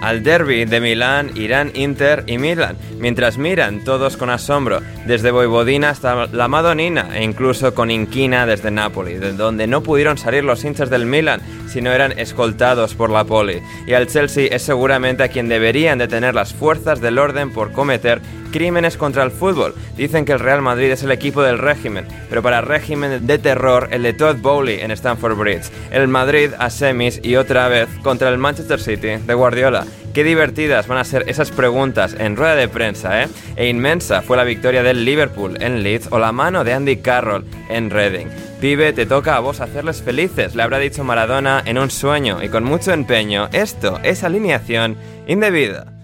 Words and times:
Al 0.00 0.22
derby 0.22 0.64
de 0.64 0.80
Milán 0.80 1.32
irán 1.34 1.72
Inter 1.74 2.22
y 2.26 2.38
Milan, 2.38 2.76
mientras 2.98 3.36
miran 3.36 3.82
todos 3.84 4.16
con 4.16 4.30
asombro, 4.30 4.80
desde 5.06 5.30
Voivodina 5.32 5.90
hasta 5.90 6.26
la 6.26 6.48
Madonina 6.48 7.08
e 7.14 7.24
incluso 7.24 7.74
con 7.74 7.90
Inquina 7.90 8.46
desde 8.46 8.70
Nápoli, 8.70 9.14
de 9.14 9.32
donde 9.32 9.66
no 9.66 9.82
pudieron 9.82 10.16
salir 10.16 10.44
los 10.44 10.64
hinchas 10.64 10.88
del 10.88 11.06
Milan 11.06 11.40
si 11.68 11.82
no 11.82 11.92
eran 11.92 12.18
escoltados 12.18 12.94
por 12.94 13.10
la 13.10 13.24
poli. 13.24 13.60
Y 13.86 13.94
al 13.94 14.06
Chelsea 14.06 14.48
es 14.50 14.62
seguramente 14.62 15.22
a 15.22 15.28
quien 15.28 15.48
deberían 15.48 15.98
de 15.98 16.08
tener 16.08 16.34
las 16.34 16.54
fuerzas 16.54 17.00
del 17.00 17.18
orden 17.18 17.52
por 17.52 17.72
cometer 17.72 18.20
crímenes 18.52 18.96
contra 18.96 19.22
el 19.24 19.30
fútbol. 19.30 19.74
Dicen 19.96 20.24
que 20.24 20.32
el 20.32 20.40
Real 20.40 20.62
Madrid 20.62 20.90
es 20.90 21.02
el 21.02 21.10
equipo 21.10 21.42
del 21.42 21.58
régimen, 21.58 22.06
pero 22.28 22.42
para 22.42 22.60
régimen 22.60 23.26
de 23.26 23.38
terror 23.38 23.88
el 23.90 24.02
de 24.02 24.12
Todd 24.12 24.36
Bowley 24.36 24.80
en 24.80 24.90
Stamford 24.90 25.36
Bridge. 25.36 25.70
El 25.90 26.08
Madrid 26.08 26.50
a 26.58 26.70
semis 26.70 27.20
y 27.22 27.36
otra 27.36 27.68
vez 27.68 27.88
contra 28.02 28.28
el 28.28 28.38
Manchester 28.38 28.80
City 28.80 29.16
de 29.24 29.34
Guardiola. 29.34 29.84
Qué 30.14 30.24
divertidas 30.24 30.88
van 30.88 30.98
a 30.98 31.04
ser 31.04 31.24
esas 31.28 31.50
preguntas 31.50 32.16
en 32.18 32.36
rueda 32.36 32.56
de 32.56 32.68
prensa, 32.68 33.22
¿eh? 33.22 33.28
E 33.56 33.68
inmensa 33.68 34.22
fue 34.22 34.36
la 34.36 34.44
victoria 34.44 34.82
del 34.82 35.04
Liverpool 35.04 35.56
en 35.60 35.82
Leeds 35.82 36.08
o 36.10 36.18
la 36.18 36.32
mano 36.32 36.64
de 36.64 36.72
Andy 36.72 36.96
Carroll 36.98 37.44
en 37.68 37.90
Reading. 37.90 38.26
Pibe, 38.60 38.92
te 38.92 39.06
toca 39.06 39.36
a 39.36 39.40
vos 39.40 39.60
hacerles 39.60 40.02
felices, 40.02 40.56
le 40.56 40.62
habrá 40.62 40.78
dicho 40.78 41.04
Maradona 41.04 41.62
en 41.64 41.78
un 41.78 41.90
sueño 41.90 42.42
y 42.42 42.48
con 42.48 42.64
mucho 42.64 42.92
empeño. 42.92 43.48
Esto 43.52 44.00
es 44.02 44.24
alineación 44.24 44.96
indebida. 45.28 45.98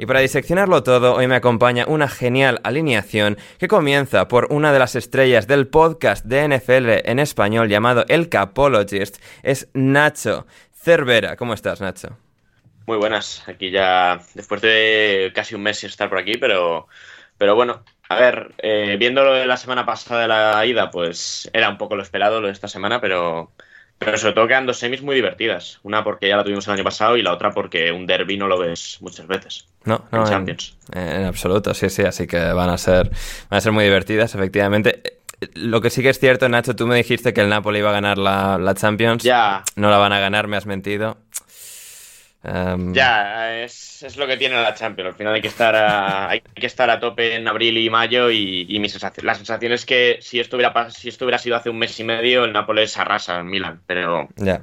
Y 0.00 0.06
para 0.06 0.20
diseccionarlo 0.20 0.82
todo, 0.82 1.14
hoy 1.14 1.26
me 1.26 1.34
acompaña 1.34 1.84
una 1.86 2.08
genial 2.08 2.58
alineación 2.64 3.36
que 3.58 3.68
comienza 3.68 4.28
por 4.28 4.46
una 4.50 4.72
de 4.72 4.78
las 4.78 4.96
estrellas 4.96 5.46
del 5.46 5.66
podcast 5.66 6.24
de 6.24 6.48
NFL 6.48 7.06
en 7.06 7.18
español 7.18 7.68
llamado 7.68 8.06
El 8.08 8.30
Capologist, 8.30 9.18
es 9.42 9.68
Nacho 9.74 10.46
Cervera. 10.72 11.36
¿Cómo 11.36 11.52
estás, 11.52 11.82
Nacho? 11.82 12.16
Muy 12.90 12.98
buenas, 12.98 13.44
aquí 13.46 13.70
ya 13.70 14.20
después 14.34 14.60
de 14.62 15.30
casi 15.32 15.54
un 15.54 15.62
mes 15.62 15.78
sin 15.78 15.88
estar 15.88 16.08
por 16.08 16.18
aquí, 16.18 16.38
pero, 16.38 16.88
pero 17.38 17.54
bueno, 17.54 17.84
a 18.08 18.16
ver, 18.16 18.52
eh, 18.58 18.96
viendo 18.98 19.22
lo 19.22 19.32
de 19.32 19.46
la 19.46 19.56
semana 19.56 19.86
pasada 19.86 20.22
de 20.22 20.26
la 20.26 20.66
ida, 20.66 20.90
pues 20.90 21.48
era 21.52 21.68
un 21.68 21.78
poco 21.78 21.94
lo 21.94 22.02
esperado 22.02 22.40
lo 22.40 22.48
de 22.48 22.52
esta 22.52 22.66
semana, 22.66 23.00
pero, 23.00 23.52
pero 23.96 24.18
sobre 24.18 24.34
todo 24.34 24.48
quedan 24.48 24.66
dos 24.66 24.78
semis 24.78 25.02
muy 25.02 25.14
divertidas. 25.14 25.78
Una 25.84 26.02
porque 26.02 26.26
ya 26.26 26.36
la 26.36 26.42
tuvimos 26.42 26.66
el 26.66 26.74
año 26.74 26.82
pasado 26.82 27.16
y 27.16 27.22
la 27.22 27.32
otra 27.32 27.52
porque 27.52 27.92
un 27.92 28.08
derby 28.08 28.36
no 28.36 28.48
lo 28.48 28.58
ves 28.58 28.98
muchas 29.00 29.28
veces. 29.28 29.68
No, 29.84 30.04
no, 30.10 30.24
en 30.24 30.28
Champions. 30.28 30.76
En, 30.92 31.08
en, 31.08 31.24
absoluto, 31.26 31.72
sí, 31.74 31.90
sí, 31.90 32.02
así 32.02 32.26
que 32.26 32.40
van 32.40 32.70
a 32.70 32.76
ser, 32.76 33.08
van 33.50 33.58
a 33.58 33.60
ser 33.60 33.70
muy 33.70 33.84
divertidas, 33.84 34.34
efectivamente. 34.34 35.20
Lo 35.54 35.80
que 35.80 35.90
sí 35.90 36.02
que 36.02 36.08
es 36.08 36.18
cierto, 36.18 36.48
Nacho, 36.48 36.74
tú 36.74 36.88
me 36.88 36.96
dijiste 36.96 37.32
que 37.32 37.40
el 37.40 37.48
Napoli 37.48 37.78
iba 37.78 37.90
a 37.90 37.92
ganar 37.92 38.18
la, 38.18 38.58
la 38.58 38.74
Champions. 38.74 39.22
Ya. 39.22 39.62
No 39.76 39.90
la 39.90 39.98
van 39.98 40.12
a 40.12 40.18
ganar, 40.18 40.48
me 40.48 40.56
has 40.56 40.66
mentido. 40.66 41.18
Um... 42.42 42.94
Ya, 42.94 43.62
es, 43.62 44.02
es, 44.02 44.16
lo 44.16 44.26
que 44.26 44.38
tiene 44.38 44.54
la 44.54 44.74
Champions. 44.74 45.08
Al 45.08 45.14
final 45.14 45.34
hay 45.34 45.42
que 45.42 45.48
estar 45.48 45.76
a, 45.76 46.28
hay 46.30 46.40
que 46.40 46.66
estar 46.66 46.88
a 46.88 46.98
tope 46.98 47.34
en 47.34 47.46
abril 47.46 47.76
y 47.76 47.90
mayo 47.90 48.30
y, 48.30 48.64
y 48.68 48.78
mi 48.78 48.88
sensación, 48.88 49.26
la 49.26 49.34
sensación 49.34 49.72
es 49.72 49.84
que 49.84 50.18
si 50.22 50.40
esto, 50.40 50.56
hubiera, 50.56 50.90
si 50.90 51.10
esto 51.10 51.26
hubiera 51.26 51.38
sido 51.38 51.56
hace 51.56 51.68
un 51.68 51.78
mes 51.78 51.98
y 52.00 52.04
medio, 52.04 52.44
el 52.44 52.52
Nápoles 52.52 52.96
arrasa 52.96 53.40
en 53.40 53.46
Milan, 53.46 53.82
pero 53.86 54.28
ya. 54.36 54.62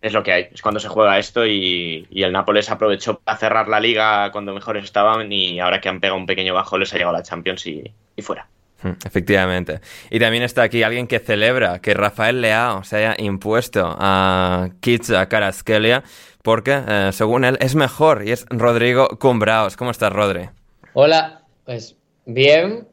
es 0.00 0.12
lo 0.14 0.22
que 0.22 0.32
hay. 0.32 0.48
Es 0.52 0.62
cuando 0.62 0.80
se 0.80 0.88
juega 0.88 1.18
esto 1.18 1.44
y, 1.44 2.06
y, 2.10 2.22
el 2.22 2.32
Nápoles 2.32 2.70
aprovechó 2.70 3.18
para 3.18 3.36
cerrar 3.36 3.68
la 3.68 3.80
liga 3.80 4.32
cuando 4.32 4.54
mejores 4.54 4.84
estaban 4.84 5.30
y 5.32 5.60
ahora 5.60 5.80
que 5.82 5.90
han 5.90 6.00
pegado 6.00 6.18
un 6.18 6.26
pequeño 6.26 6.54
bajo 6.54 6.78
les 6.78 6.94
ha 6.94 6.96
llegado 6.96 7.16
la 7.16 7.22
Champions 7.22 7.66
y, 7.66 7.92
y 8.16 8.22
fuera. 8.22 8.48
Hmm, 8.82 8.92
Efectivamente. 9.06 9.80
Y 10.10 10.18
también 10.18 10.42
está 10.42 10.62
aquí 10.62 10.82
alguien 10.82 11.06
que 11.06 11.18
celebra 11.18 11.80
que 11.80 11.94
Rafael 11.94 12.40
Leao 12.40 12.84
se 12.84 12.96
haya 12.96 13.14
impuesto 13.18 13.96
a 13.98 14.70
Kitsa 14.80 15.28
Karaskelia 15.28 16.02
porque, 16.42 16.82
eh, 16.86 17.10
según 17.12 17.44
él, 17.44 17.56
es 17.60 17.74
mejor 17.76 18.26
y 18.26 18.32
es 18.32 18.46
Rodrigo 18.50 19.08
Cumbraos. 19.20 19.76
¿Cómo 19.76 19.92
estás, 19.92 20.12
Rodri? 20.12 20.48
Hola, 20.94 21.42
pues 21.64 21.96
bien, 22.26 22.88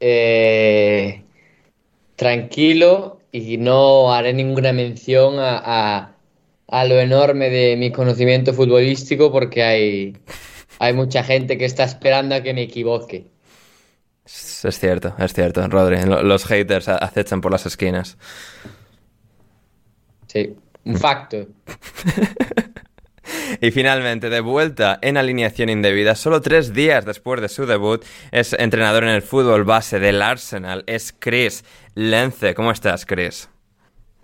eh, 0.00 1.22
tranquilo 2.16 3.20
y 3.30 3.58
no 3.58 4.12
haré 4.12 4.32
ninguna 4.32 4.72
mención 4.72 5.38
a, 5.38 5.60
a, 5.62 6.16
a, 6.66 6.84
lo 6.86 6.98
enorme 6.98 7.50
de 7.50 7.76
mi 7.76 7.92
conocimiento 7.92 8.54
futbolístico 8.54 9.30
porque 9.30 9.62
hay, 9.62 10.16
hay 10.78 10.92
mucha 10.94 11.22
gente 11.22 11.58
que 11.58 11.66
está 11.66 11.84
esperando 11.84 12.34
a 12.34 12.42
que 12.42 12.54
me 12.54 12.62
equivoque. 12.62 13.26
Es 14.28 14.78
cierto, 14.78 15.14
es 15.18 15.32
cierto, 15.32 15.66
Rodri. 15.68 16.02
Los 16.04 16.44
haters 16.44 16.88
acechan 16.88 17.40
por 17.40 17.50
las 17.50 17.64
esquinas. 17.64 18.18
Sí, 20.26 20.54
un 20.84 20.96
facto. 20.96 21.46
Y 23.60 23.70
finalmente, 23.72 24.30
de 24.30 24.40
vuelta 24.40 24.98
en 25.02 25.16
alineación 25.16 25.68
indebida, 25.68 26.14
solo 26.14 26.40
tres 26.40 26.72
días 26.72 27.04
después 27.04 27.40
de 27.40 27.48
su 27.48 27.66
debut, 27.66 28.02
es 28.30 28.52
entrenador 28.54 29.04
en 29.04 29.10
el 29.10 29.22
fútbol 29.22 29.64
base 29.64 29.98
del 29.98 30.22
Arsenal, 30.22 30.84
es 30.86 31.14
Chris 31.18 31.64
Lence. 31.94 32.54
¿Cómo 32.54 32.70
estás, 32.70 33.04
Chris? 33.04 33.48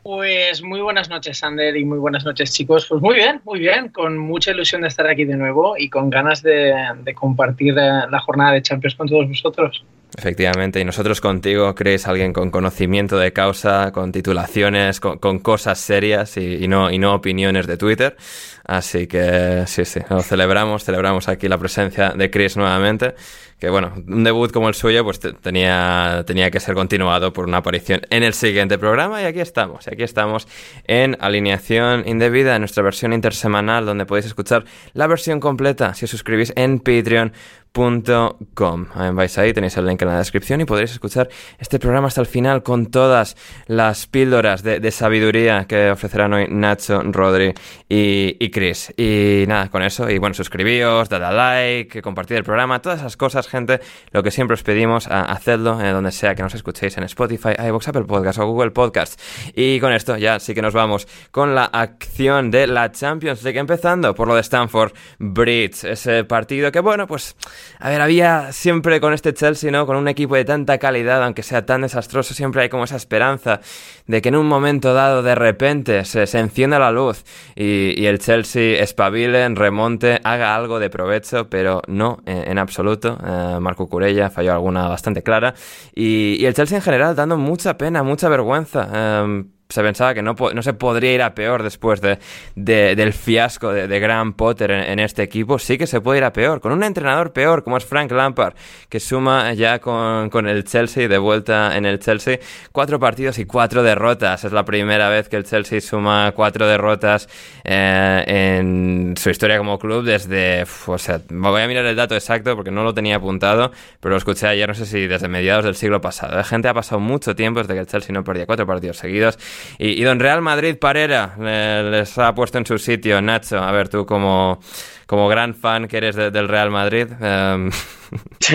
Pues 0.05 0.63
muy 0.63 0.83
buenas 0.83 1.09
noches, 1.09 1.39
Sander, 1.39 1.75
y 1.79 1.85
muy 1.87 1.97
buenas 1.97 2.27
noches, 2.27 2.53
chicos. 2.53 2.85
Pues 2.87 3.01
muy 3.01 3.15
bien, 3.15 3.41
muy 3.45 3.59
bien, 3.59 3.89
con 3.89 4.19
mucha 4.19 4.51
ilusión 4.51 4.83
de 4.83 4.89
estar 4.89 5.07
aquí 5.07 5.25
de 5.25 5.35
nuevo 5.35 5.79
y 5.79 5.89
con 5.89 6.11
ganas 6.11 6.43
de, 6.43 6.75
de 7.03 7.15
compartir 7.15 7.73
la 7.73 8.21
jornada 8.21 8.53
de 8.53 8.61
Champions 8.61 8.97
con 8.97 9.09
todos 9.09 9.27
vosotros. 9.27 9.83
Efectivamente, 10.17 10.81
y 10.81 10.85
nosotros 10.85 11.21
contigo, 11.21 11.75
Chris, 11.75 12.07
alguien 12.07 12.33
con 12.33 12.53
conocimiento 12.53 13.19
de 13.19 13.33
causa, 13.33 13.91
con 13.91 14.13
titulaciones, 14.13 15.01
con, 15.01 15.41
cosas 15.41 15.79
serias 15.81 16.37
y, 16.37 16.69
no, 16.69 16.91
y 16.91 16.99
no 16.99 17.15
opiniones 17.15 17.67
de 17.67 17.77
Twitter. 17.77 18.17
Así 18.65 19.09
que 19.09 19.65
sí, 19.67 19.85
sí, 19.85 20.01
lo 20.09 20.23
celebramos, 20.23 20.85
celebramos 20.85 21.29
aquí 21.29 21.49
la 21.49 21.59
presencia 21.59 22.11
de 22.11 22.31
Chris 22.31 22.57
nuevamente. 22.57 23.15
Que 23.59 23.71
bueno, 23.71 23.93
un 24.07 24.25
debut 24.25 24.53
como 24.53 24.69
el 24.69 24.75
suyo, 24.75 25.05
pues 25.05 25.19
tenía, 25.19 26.23
tenía 26.27 26.51
que 26.51 26.61
ser 26.61 26.75
continuado 26.75 27.33
por 27.33 27.47
una 27.47 27.59
aparición 27.59 28.03
en 28.11 28.23
el 28.23 28.35
siguiente 28.35 28.79
programa. 28.79 29.21
Y 29.21 29.25
aquí 29.25 29.41
estamos, 29.41 29.87
y 29.87 29.95
aquí 29.95 30.03
estamos 30.05 30.47
en 30.87 31.17
Alineación 31.21 32.07
Indebida, 32.07 32.55
en 32.55 32.63
nuestra 32.63 32.83
versión 32.83 33.13
intersemanal, 33.13 33.85
donde 33.85 34.07
podéis 34.07 34.27
escuchar 34.27 34.65
la 34.93 35.07
versión 35.07 35.41
completa 35.41 35.95
si 35.95 36.05
os 36.05 36.11
suscribís 36.11 36.53
en 36.57 36.79
Patreon 36.79 37.33
Com. 37.75 38.87
Vais 39.15 39.37
ahí, 39.37 39.53
tenéis 39.53 39.77
el 39.77 39.85
link 39.85 40.01
en 40.01 40.07
la 40.07 40.19
descripción 40.19 40.61
y 40.61 40.65
podréis 40.65 40.93
escuchar 40.93 41.29
este 41.59 41.81
programa 41.81 42.07
hasta 42.07 42.21
el 42.21 42.29
final 42.29 42.63
con 42.63 42.87
todas 42.87 43.37
las 43.67 44.07
píldoras 44.07 44.63
de, 44.63 44.91
sabiduría 44.93 45.65
que 45.65 45.91
ofrecerán 45.91 46.35
hoy 46.35 46.47
Nacho, 46.49 47.03
Rodri 47.03 47.53
y, 47.89 48.49
Chris. 48.51 48.95
Y 48.97 49.43
nada, 49.49 49.71
con 49.71 49.83
eso, 49.83 50.09
y 50.09 50.19
bueno, 50.19 50.35
suscribíos, 50.35 51.09
dad 51.09 51.25
a 51.25 51.33
like, 51.33 52.01
compartid 52.01 52.37
el 52.37 52.45
programa, 52.45 52.81
todas 52.81 53.01
esas 53.01 53.17
cosas, 53.17 53.49
gente, 53.49 53.81
lo 54.13 54.23
que 54.23 54.31
siempre 54.31 54.55
os 54.55 54.63
pedimos, 54.63 55.09
a, 55.09 55.23
hacedlo 55.23 55.77
donde 55.77 56.13
sea 56.13 56.37
que 56.37 56.45
nos 56.45 56.55
escuchéis, 56.55 56.97
en 56.97 57.03
Spotify, 57.03 57.55
iVoox, 57.59 57.89
Apple 57.89 58.05
Podcast 58.05 58.39
o 58.39 58.47
Google 58.47 58.71
Podcast. 58.71 59.21
Y 59.57 59.81
con 59.81 59.93
esto 59.93 60.17
ya 60.17 60.39
sí 60.39 60.55
que 60.55 60.63
nos 60.63 60.75
vamos 60.75 61.09
con 61.33 61.57
la 61.57 61.65
acción 61.65 62.53
de 62.53 62.69
la 62.69 62.93
Champions 62.93 63.43
League, 63.43 63.59
empezando 63.59 64.15
por 64.15 64.29
lo 64.29 64.37
de 64.37 64.43
Stanford 64.43 64.93
Bridge, 65.19 65.83
ese 65.83 66.23
partido 66.23 66.71
que 66.71 66.79
bueno, 66.79 67.09
pues 67.09 67.35
a 67.79 67.89
ver, 67.89 68.01
había 68.01 68.53
siempre 68.53 69.01
con 69.01 69.13
este 69.13 69.35
Chelsea, 69.35 69.71
¿no? 69.71 69.87
Con 69.87 69.97
un 69.97 70.09
equipo 70.09 70.35
de 70.35 70.45
tanta 70.45 70.79
calidad, 70.79 71.23
aunque 71.23 71.43
sea 71.43 71.67
tan 71.67 71.83
desastroso, 71.83 72.35
siempre 72.35 72.63
hay 72.63 72.69
como 72.69 72.85
esa 72.85 72.97
esperanza 72.97 73.61
de 74.07 74.23
que 74.23 74.29
en 74.29 74.37
un 74.37 74.47
momento 74.47 74.95
dado, 74.95 75.23
de 75.23 75.35
repente, 75.35 76.05
se, 76.05 76.27
se 76.27 76.39
encienda 76.39 76.79
la 76.79 76.91
luz 76.91 77.25
y, 77.55 78.05
el 78.05 78.19
Chelsea 78.19 78.83
espabile, 78.83 79.49
remonte, 79.51 80.21
haga 80.25 80.55
algo 80.55 80.79
de 80.79 80.91
provecho, 80.91 81.49
pero 81.49 81.83
no 81.87 82.19
en, 82.27 82.59
absoluto. 82.59 83.19
Eh, 83.25 83.59
Marco 83.61 83.89
Curella 83.89 84.31
falló 84.31 84.53
alguna 84.53 84.89
bastante 84.89 85.23
clara. 85.23 85.55
Y, 85.95 86.45
el 86.45 86.55
Chelsea 86.55 86.77
en 86.77 86.83
general 86.83 87.17
dando 87.17 87.37
mucha 87.37 87.79
pena, 87.79 88.03
mucha 88.03 88.29
vergüenza. 88.29 88.89
Eh, 88.93 89.45
se 89.69 89.83
pensaba 89.83 90.15
que 90.15 90.23
no, 90.23 90.35
no, 90.55 90.63
se 90.63 90.75
podría 90.75 91.15
ir 91.15 91.23
a 91.23 91.35
peor 91.35 91.63
después 91.63 92.01
de, 92.01 92.19
del 92.55 93.13
fiasco 93.13 93.73
de, 93.73 93.89
de 93.89 94.01
Graham 94.01 94.35
Potter 94.35 94.71
en, 94.71 94.99
este 95.01 95.23
equipo. 95.23 95.59
Sí 95.59 95.79
que 95.79 95.87
se 95.87 96.01
puede 96.01 96.19
ir 96.19 96.25
a 96.25 96.33
peor, 96.33 96.61
con 96.61 96.73
un 96.73 96.83
entrenador 96.83 97.33
peor 97.33 97.65
como 97.65 97.77
es 97.77 97.85
Frank 97.85 98.11
Lampard, 98.13 98.55
que 98.89 99.01
suma 99.01 99.53
ya 99.55 99.79
con, 99.79 100.29
con, 100.31 100.47
el 100.49 100.65
Chelsea, 100.65 101.09
de 101.09 101.19
vuelta 101.19 101.77
en 101.77 101.87
el 101.87 101.99
Chelsea, 101.99 102.39
cuatro 102.73 103.01
partidos 103.01 103.39
y 103.39 103.47
cuatro 103.47 103.83
derrotas. 103.83 104.45
Es 104.45 104.53
la 104.53 104.65
primera 104.65 105.09
vez 105.09 105.29
que 105.29 105.37
el 105.37 105.45
Chelsea 105.45 105.81
suma 105.81 106.33
cuatro 106.37 106.67
derrotas 106.67 107.29
eh, 107.65 108.25
en 108.27 109.15
su 109.17 109.31
historia 109.31 109.59
como 109.59 109.79
club 109.79 110.05
desde... 110.05 110.65
o 110.87 110.99
sea, 110.99 111.21
voy 111.31 111.63
a 111.63 111.67
mirar 111.67 111.87
el 111.87 111.97
dato 111.97 112.15
exacto 112.15 112.55
porque 112.55 112.71
no 112.71 112.85
lo 112.85 112.93
tenía 112.93 113.17
apuntado, 113.17 113.73
pero 114.01 114.11
lo 114.11 114.19
escuché 114.19 114.47
ayer, 114.47 114.69
no 114.69 114.75
sé 114.75 114.85
si 114.85 115.07
desde 115.07 115.29
mediados 115.29 115.65
del 115.65 115.75
siglo 115.75 116.01
pasado. 116.01 116.37
La 116.37 116.45
gente 116.45 116.69
ha 116.69 116.75
pasado 116.75 117.01
mucho 117.01 117.35
tiempo 117.35 117.61
desde 117.61 117.75
que 117.75 117.81
el 117.81 117.87
Chelsea 117.87 118.13
no 118.13 118.23
perdía 118.25 118.47
cuatro 118.47 118.67
partidos 118.67 118.99
seguidos. 118.99 119.39
Y, 119.79 120.03
don 120.03 120.21
Real 120.21 120.41
Madrid 120.43 120.77
Parera 120.79 121.35
les 121.39 122.17
ha 122.19 122.35
puesto 122.35 122.59
en 122.59 122.67
su 122.67 122.79
sitio, 122.79 123.21
Nacho. 123.21 123.59
A 123.59 123.73
ver, 123.73 123.89
tú 123.89 124.07
como, 124.07 124.61
como 125.07 125.29
gran 125.29 125.55
fan 125.55 125.89
que 125.89 125.97
eres 125.99 126.17
del 126.17 126.49
Real 126.49 126.71
Madrid. 126.71 127.09
Em, 127.21 127.71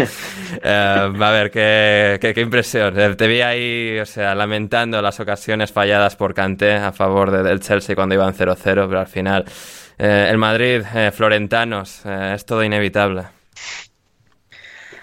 em, 0.64 1.24
a 1.24 1.32
ver, 1.32 1.52
¿qué, 1.52 2.34
qué, 2.34 2.42
impresión. 2.42 3.00
Eh, 3.00 3.16
te 3.16 3.28
vi 3.28 3.42
ahí, 3.42 4.00
o 4.00 4.06
sea, 4.06 4.36
lamentando 4.36 5.02
las 5.02 5.20
ocasiones 5.20 5.72
falladas 5.72 6.16
por 6.16 6.34
Kanté 6.34 6.76
a 6.76 6.92
favor 6.92 7.32
del 7.32 7.60
Chelsea 7.60 7.96
cuando 7.96 8.16
iban 8.16 8.34
0-0, 8.34 8.58
pero 8.64 9.00
al 9.00 9.08
final 9.08 9.46
eh, 9.98 10.28
el 10.30 10.38
Madrid, 10.38 10.84
eh, 10.96 11.12
Florentanos, 11.14 12.06
es 12.06 12.46
todo 12.46 12.64
inevitable. 12.64 13.24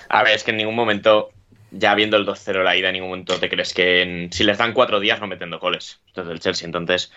A 0.09 0.23
ver, 0.23 0.37
es 0.37 0.45
que 0.45 0.53
en 0.53 0.59
ningún 0.59 0.75
momento 0.75 1.31
ya 1.79 1.95
viendo 1.95 2.17
el 2.17 2.27
2-0 2.27 2.63
la 2.63 2.77
ida, 2.77 2.89
en 2.89 2.95
ningún 2.95 3.11
momento 3.11 3.39
te 3.39 3.49
crees 3.49 3.75
que 3.75 4.29
si 4.31 4.45
les 4.45 4.59
dan 4.59 4.73
cuatro 4.73 5.01
días 5.01 5.21
no 5.21 5.27
meten 5.27 5.51
goles. 5.51 6.01
Entonces 6.09 6.33
el 6.33 6.41
Chelsea, 6.41 6.67
entonces 6.67 7.13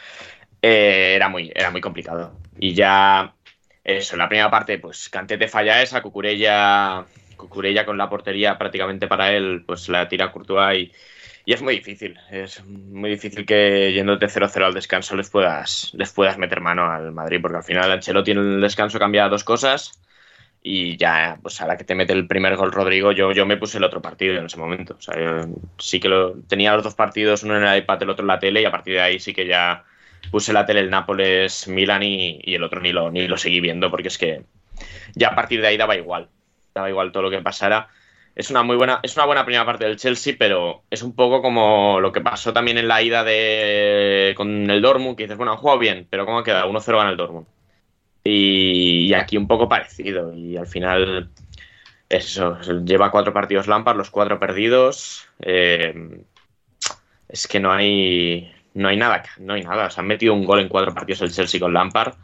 eh, 0.62 1.14
era, 1.16 1.30
muy, 1.30 1.52
era 1.56 1.72
muy 1.72 1.82
complicado. 1.82 2.34
Y 2.60 2.74
ya, 2.74 3.34
eso, 3.84 4.16
en 4.16 4.20
la 4.20 4.30
primera 4.30 4.52
parte, 4.52 4.78
pues 4.80 5.10
Cantete 5.10 5.48
falla 5.48 5.82
esa, 5.82 6.02
Cucurella, 6.02 7.06
Cucurella 7.38 7.86
con 7.86 7.98
la 7.98 8.10
portería 8.10 8.58
prácticamente 8.58 9.08
para 9.08 9.34
él, 9.34 9.64
pues 9.66 9.90
la 9.90 10.08
tira 10.08 10.32
Courtois 10.32 10.78
y, 10.78 10.92
y 11.46 11.54
es 11.54 11.62
muy 11.62 11.76
difícil. 11.76 12.18
Es 12.30 12.64
muy 12.66 13.10
difícil 13.10 13.46
que 13.46 13.92
yéndote 13.94 14.28
0-0 14.28 14.66
al 14.66 14.74
descanso 14.74 15.16
les 15.16 15.30
puedas, 15.30 15.92
les 15.94 16.12
puedas 16.12 16.38
meter 16.38 16.62
mano 16.62 16.92
al 16.92 17.12
Madrid, 17.12 17.40
porque 17.42 17.58
al 17.58 17.64
final 17.64 17.92
Ancelotti 17.92 18.32
en 18.32 18.38
el 18.38 18.62
descanso 18.62 19.00
cambia 19.00 19.30
dos 19.30 19.44
cosas 19.44 20.00
y 20.62 20.98
ya, 20.98 21.40
pues 21.42 21.62
a 21.62 21.68
la 21.68 21.78
que 21.78 21.84
te 21.84 21.96
mete 21.96 22.14
el 22.14 22.28
primer 22.28 22.56
gol 22.58 22.72
Rodrigo, 22.72 23.12
yo, 23.12 23.32
yo 23.32 23.46
me 23.46 23.58
puse 23.58 23.78
el 23.78 23.84
otro 23.84 24.02
partido 24.02 24.36
en 24.38 24.46
ese 24.46 24.58
momento. 24.58 24.96
O 24.98 25.02
sea, 25.02 25.48
sí 25.78 26.00
que 26.00 26.10
lo, 26.10 26.34
tenía 26.48 26.74
los 26.76 26.84
dos 26.84 26.96
partidos, 26.96 27.44
uno 27.44 27.58
en 27.58 27.64
el 27.64 27.78
iPad, 27.80 28.04
el 28.04 28.10
otro 28.10 28.24
en 28.24 28.28
la 28.28 28.40
tele, 28.40 28.62
y 28.62 28.66
a 28.66 28.72
partir 28.72 28.96
de 28.96 29.02
ahí 29.02 29.20
sí 29.20 29.34
que 29.34 29.48
ya 29.48 29.86
puse 30.32 30.54
la 30.54 30.66
tele 30.66 30.82
el 30.82 30.90
Nápoles 30.90 31.68
Milan 31.68 32.04
y, 32.04 32.40
y 32.44 32.56
el 32.56 32.64
otro 32.64 32.82
ni 32.82 32.92
lo, 32.92 33.10
ni 33.10 33.28
lo 33.28 33.38
seguí 33.38 33.62
viendo, 33.62 33.90
porque 33.90 34.10
es 34.10 34.18
que 34.18 34.44
ya 35.16 35.30
a 35.30 35.36
partir 35.36 35.62
de 35.62 35.68
ahí 35.68 35.78
daba 35.78 35.96
igual. 35.96 36.30
Daba 36.74 36.90
igual 36.90 37.12
todo 37.12 37.24
lo 37.24 37.30
que 37.32 37.42
pasara. 37.42 37.90
Es 38.36 38.50
una 38.50 38.64
muy 38.64 38.78
buena, 38.78 39.00
es 39.04 39.16
una 39.18 39.26
buena 39.26 39.46
primera 39.46 39.66
parte 39.66 39.86
del 39.86 39.98
Chelsea, 39.98 40.36
pero 40.38 40.84
es 40.90 41.02
un 41.04 41.14
poco 41.16 41.42
como 41.42 42.00
lo 42.00 42.12
que 42.12 42.22
pasó 42.22 42.54
también 42.54 42.78
en 42.78 42.88
la 42.88 43.02
ida 43.02 43.24
de 43.24 44.34
con 44.38 44.70
el 44.70 44.82
Dortmund, 44.82 45.18
que 45.18 45.24
dices, 45.24 45.38
bueno, 45.38 45.54
han 45.54 45.58
jugado 45.58 45.80
bien, 45.80 46.08
pero 46.10 46.26
¿cómo 46.26 46.40
ha 46.40 46.44
quedado? 46.44 46.72
1-0 46.72 46.98
gana 46.98 47.10
el 47.10 47.18
Dortmund. 47.18 47.48
Y, 48.30 49.14
aquí 49.14 49.38
un 49.38 49.48
poco 49.48 49.68
parecido. 49.68 50.34
Y 50.34 50.58
al 50.58 50.68
final, 50.68 51.30
eso, 52.08 52.60
lleva 52.84 53.12
cuatro 53.12 53.34
partidos 53.34 53.68
Lampard, 53.68 53.98
los 53.98 54.12
cuatro 54.12 54.40
perdidos. 54.40 55.28
Eh, 55.40 56.24
es 57.28 57.48
que 57.48 57.60
no 57.60 57.72
hay, 57.72 58.52
no 58.74 58.90
hay 58.90 58.98
nada, 58.98 59.24
no 59.40 59.54
hay 59.54 59.64
nada. 59.64 59.90
Se 59.90 60.00
han 60.00 60.08
metido 60.08 60.34
un 60.34 60.46
gol 60.46 60.60
en 60.60 60.70
cuatro 60.70 60.94
partidos 60.94 61.22
el 61.22 61.32
Chelsea 61.32 61.60
con 61.60 61.74
Lampard. 61.74 62.16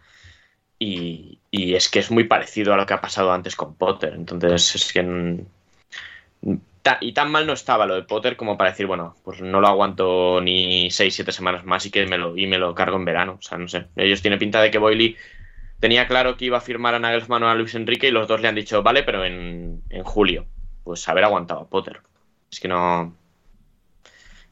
Y, 0.79 1.39
es 1.51 1.89
que 1.89 1.99
es 1.99 2.11
muy 2.11 2.25
parecido 2.25 2.73
a 2.73 2.77
lo 2.77 2.85
que 2.85 2.93
ha 2.93 3.01
pasado 3.01 3.31
antes 3.31 3.55
con 3.55 3.75
Potter. 3.75 4.13
Entonces, 4.13 4.75
es 4.75 4.93
que. 4.93 5.45
y 7.01 7.11
tan 7.13 7.31
mal 7.31 7.47
no 7.47 7.53
estaba 7.53 7.85
lo 7.85 7.95
de 7.95 8.03
Potter 8.03 8.35
como 8.35 8.57
para 8.57 8.71
decir, 8.71 8.85
bueno, 8.85 9.15
pues 9.23 9.41
no 9.41 9.61
lo 9.61 9.67
aguanto 9.67 10.41
ni 10.41 10.91
seis, 10.91 11.15
siete 11.15 11.31
semanas 11.31 11.65
más 11.65 11.85
y 11.85 11.91
que 11.91 12.05
me 12.07 12.17
lo, 12.17 12.37
y 12.37 12.45
me 12.47 12.57
lo 12.57 12.75
cargo 12.75 12.97
en 12.97 13.05
verano. 13.05 13.37
O 13.39 13.41
sea, 13.41 13.57
no 13.57 13.67
sé. 13.67 13.87
Ellos 13.95 14.21
tienen 14.21 14.39
pinta 14.39 14.61
de 14.61 14.69
que 14.71 14.77
Boyle 14.77 15.17
tenía 15.79 16.08
claro 16.08 16.38
que 16.38 16.46
iba 16.46 16.58
a 16.58 16.62
firmar 16.62 16.96
a 16.96 17.00
Nagelsmann 17.00 17.44
o 17.44 17.50
a 17.50 17.55
Luis 17.55 17.75
Enrique 17.75 18.08
y 18.08 18.12
los 18.12 18.27
dos 18.27 18.41
le 18.41 18.48
han 18.48 18.55
dicho, 18.55 18.84
vale, 18.84 19.03
pero 19.03 19.25
en, 19.25 19.84
en 19.89 20.03
julio. 20.03 20.46
Pues 20.84 21.08
haber 21.10 21.24
aguantado 21.24 21.62
a 21.62 21.70
Potter. 21.70 22.01
Es 22.51 22.60
que 22.60 22.67
no, 22.67 23.15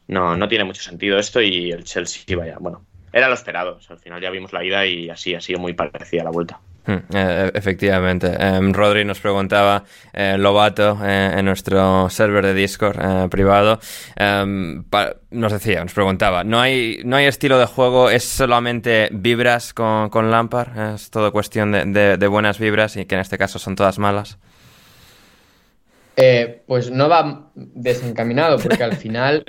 no, 0.08 0.36
no 0.36 0.48
tiene 0.48 0.64
mucho 0.64 0.82
sentido 0.82 1.18
esto 1.18 1.42
y 1.42 1.72
el 1.72 1.84
Chelsea, 1.84 2.36
vaya, 2.36 2.58
bueno, 2.60 2.86
era 3.12 3.28
lo 3.28 3.36
esperado. 3.36 3.80
al 3.88 4.00
final 4.00 4.22
ya 4.22 4.30
vimos 4.30 4.54
la 4.54 4.64
ida 4.64 4.86
y 4.86 5.10
así 5.10 5.36
ha 5.36 5.42
sido 5.42 5.60
muy 5.60 5.74
parecida 5.74 6.24
la 6.24 6.32
vuelta. 6.32 6.60
Hmm, 6.86 6.98
eh, 7.14 7.52
efectivamente. 7.54 8.28
Em, 8.38 8.74
Rodri 8.74 9.06
nos 9.06 9.20
preguntaba, 9.20 9.86
eh, 10.14 10.36
eh, 10.36 11.34
en 11.38 11.46
nuestro 11.46 12.10
server 12.10 12.46
de 12.46 12.54
Discord 12.54 13.30
privado, 13.30 13.80
em, 14.16 14.84
nos 15.32 15.54
decía, 15.54 15.82
nos 15.82 15.94
preguntaba, 15.94 16.44
¿no 16.44 16.60
hay, 16.60 17.00
¿no 17.06 17.16
hay 17.16 17.26
estilo 17.26 17.58
de 17.58 17.68
juego? 17.68 18.10
¿Es 18.10 18.26
solamente 18.26 19.08
vibras 19.12 19.74
con, 19.74 20.10
con 20.10 20.30
Lampard? 20.30 20.96
¿Es 20.96 21.10
todo 21.10 21.32
cuestión 21.32 21.72
de, 21.72 22.18
de, 22.18 22.28
buenas 22.28 22.60
vibras 22.60 22.98
y 22.98 23.06
que 23.06 23.16
en 23.16 23.22
este 23.22 23.38
caso 23.38 23.60
son 23.60 23.76
todas 23.76 24.00
malas? 24.00 24.38
pues 26.68 26.92
no 26.92 27.10
va 27.10 27.50
desencaminado, 27.56 28.58
porque 28.60 28.84
al 28.84 28.96
final 28.96 29.44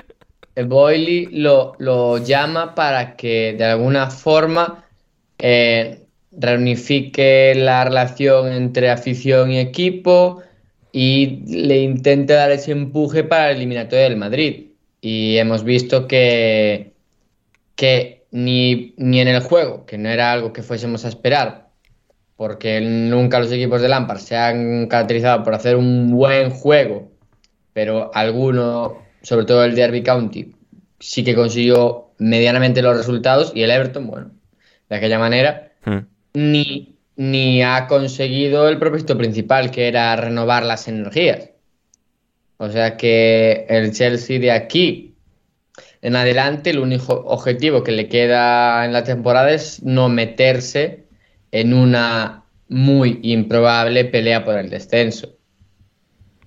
Boyle 0.67 1.29
lo, 1.31 1.75
lo 1.79 2.19
llama 2.19 2.75
para 2.75 3.17
que 3.17 3.55
de 3.57 3.64
alguna 3.64 4.11
forma 4.11 4.85
reunifique 6.38 7.55
la 7.57 7.85
relación 7.85 8.53
entre 8.53 8.91
afición 8.91 9.50
y 9.50 9.59
equipo 9.59 10.43
y 10.93 11.43
le 11.47 11.79
intente 11.83 12.35
dar 12.35 12.53
ese 12.53 12.73
empuje 12.73 13.25
para 13.25 13.50
el 13.50 13.57
eliminatorio 13.57 14.05
del 14.05 14.17
Madrid. 14.17 14.67
Y 15.00 15.37
hemos 15.38 15.64
visto 15.64 16.07
que, 16.07 16.93
que 17.75 18.26
ni, 18.31 18.95
ni 18.97 19.21
en 19.21 19.29
el 19.29 19.41
juego, 19.41 19.85
que 19.87 19.99
no 19.99 20.09
era 20.09 20.33
algo 20.33 20.53
que 20.53 20.62
fuésemos 20.62 21.05
a 21.05 21.09
esperar, 21.09 21.69
porque 22.37 22.81
nunca 22.81 23.41
los 23.41 23.53
equipos 23.53 23.83
de 23.83 23.88
Lampard 23.88 24.19
se 24.19 24.37
han 24.37 24.87
caracterizado 24.87 25.43
por 25.43 25.55
hacer 25.55 25.76
un 25.76 26.11
buen 26.11 26.50
juego, 26.50 27.11
pero 27.73 28.11
alguno, 28.14 28.99
sobre 29.23 29.47
todo 29.47 29.64
el 29.64 29.75
Derby 29.75 30.03
County, 30.03 30.55
sí 31.00 31.25
que 31.25 31.35
consiguió 31.35 32.12
medianamente 32.19 32.83
los 32.83 32.97
resultados 32.97 33.53
y 33.55 33.62
el 33.62 33.71
Everton, 33.71 34.07
bueno, 34.07 34.31
de 34.88 34.97
aquella 34.97 35.19
manera. 35.19 35.73
Hmm 35.85 36.13
ni, 36.35 36.97
ni 37.17 37.62
ha 37.62 37.87
conseguido 37.87 38.69
el 38.69 38.79
propósito 38.79 39.17
principal, 39.17 39.71
que 39.71 39.88
era 39.88 40.14
renovar 40.17 40.64
las 40.64 40.88
energías. 40.88 41.50
O 42.59 42.71
sea 42.71 42.97
que 42.97 43.67
el 43.69 43.93
Chelsea 43.93 44.38
de 44.38 44.53
aquí 44.53 45.14
en 46.05 46.17
adelante, 46.17 46.69
el 46.69 46.81
único 46.81 47.14
objetivo 47.14 47.83
que 47.83 47.91
le 47.91 48.09
queda 48.09 48.85
en 48.85 48.93
la 48.93 49.05
temporada 49.05 49.50
es 49.50 49.83
no 49.83 50.11
meterse 50.11 51.07
en 51.50 51.73
una 51.73 52.43
muy 52.69 53.21
improbable 53.23 54.05
pelea 54.05 54.45
por 54.45 54.59
el 54.59 54.69
descenso. 54.69 55.31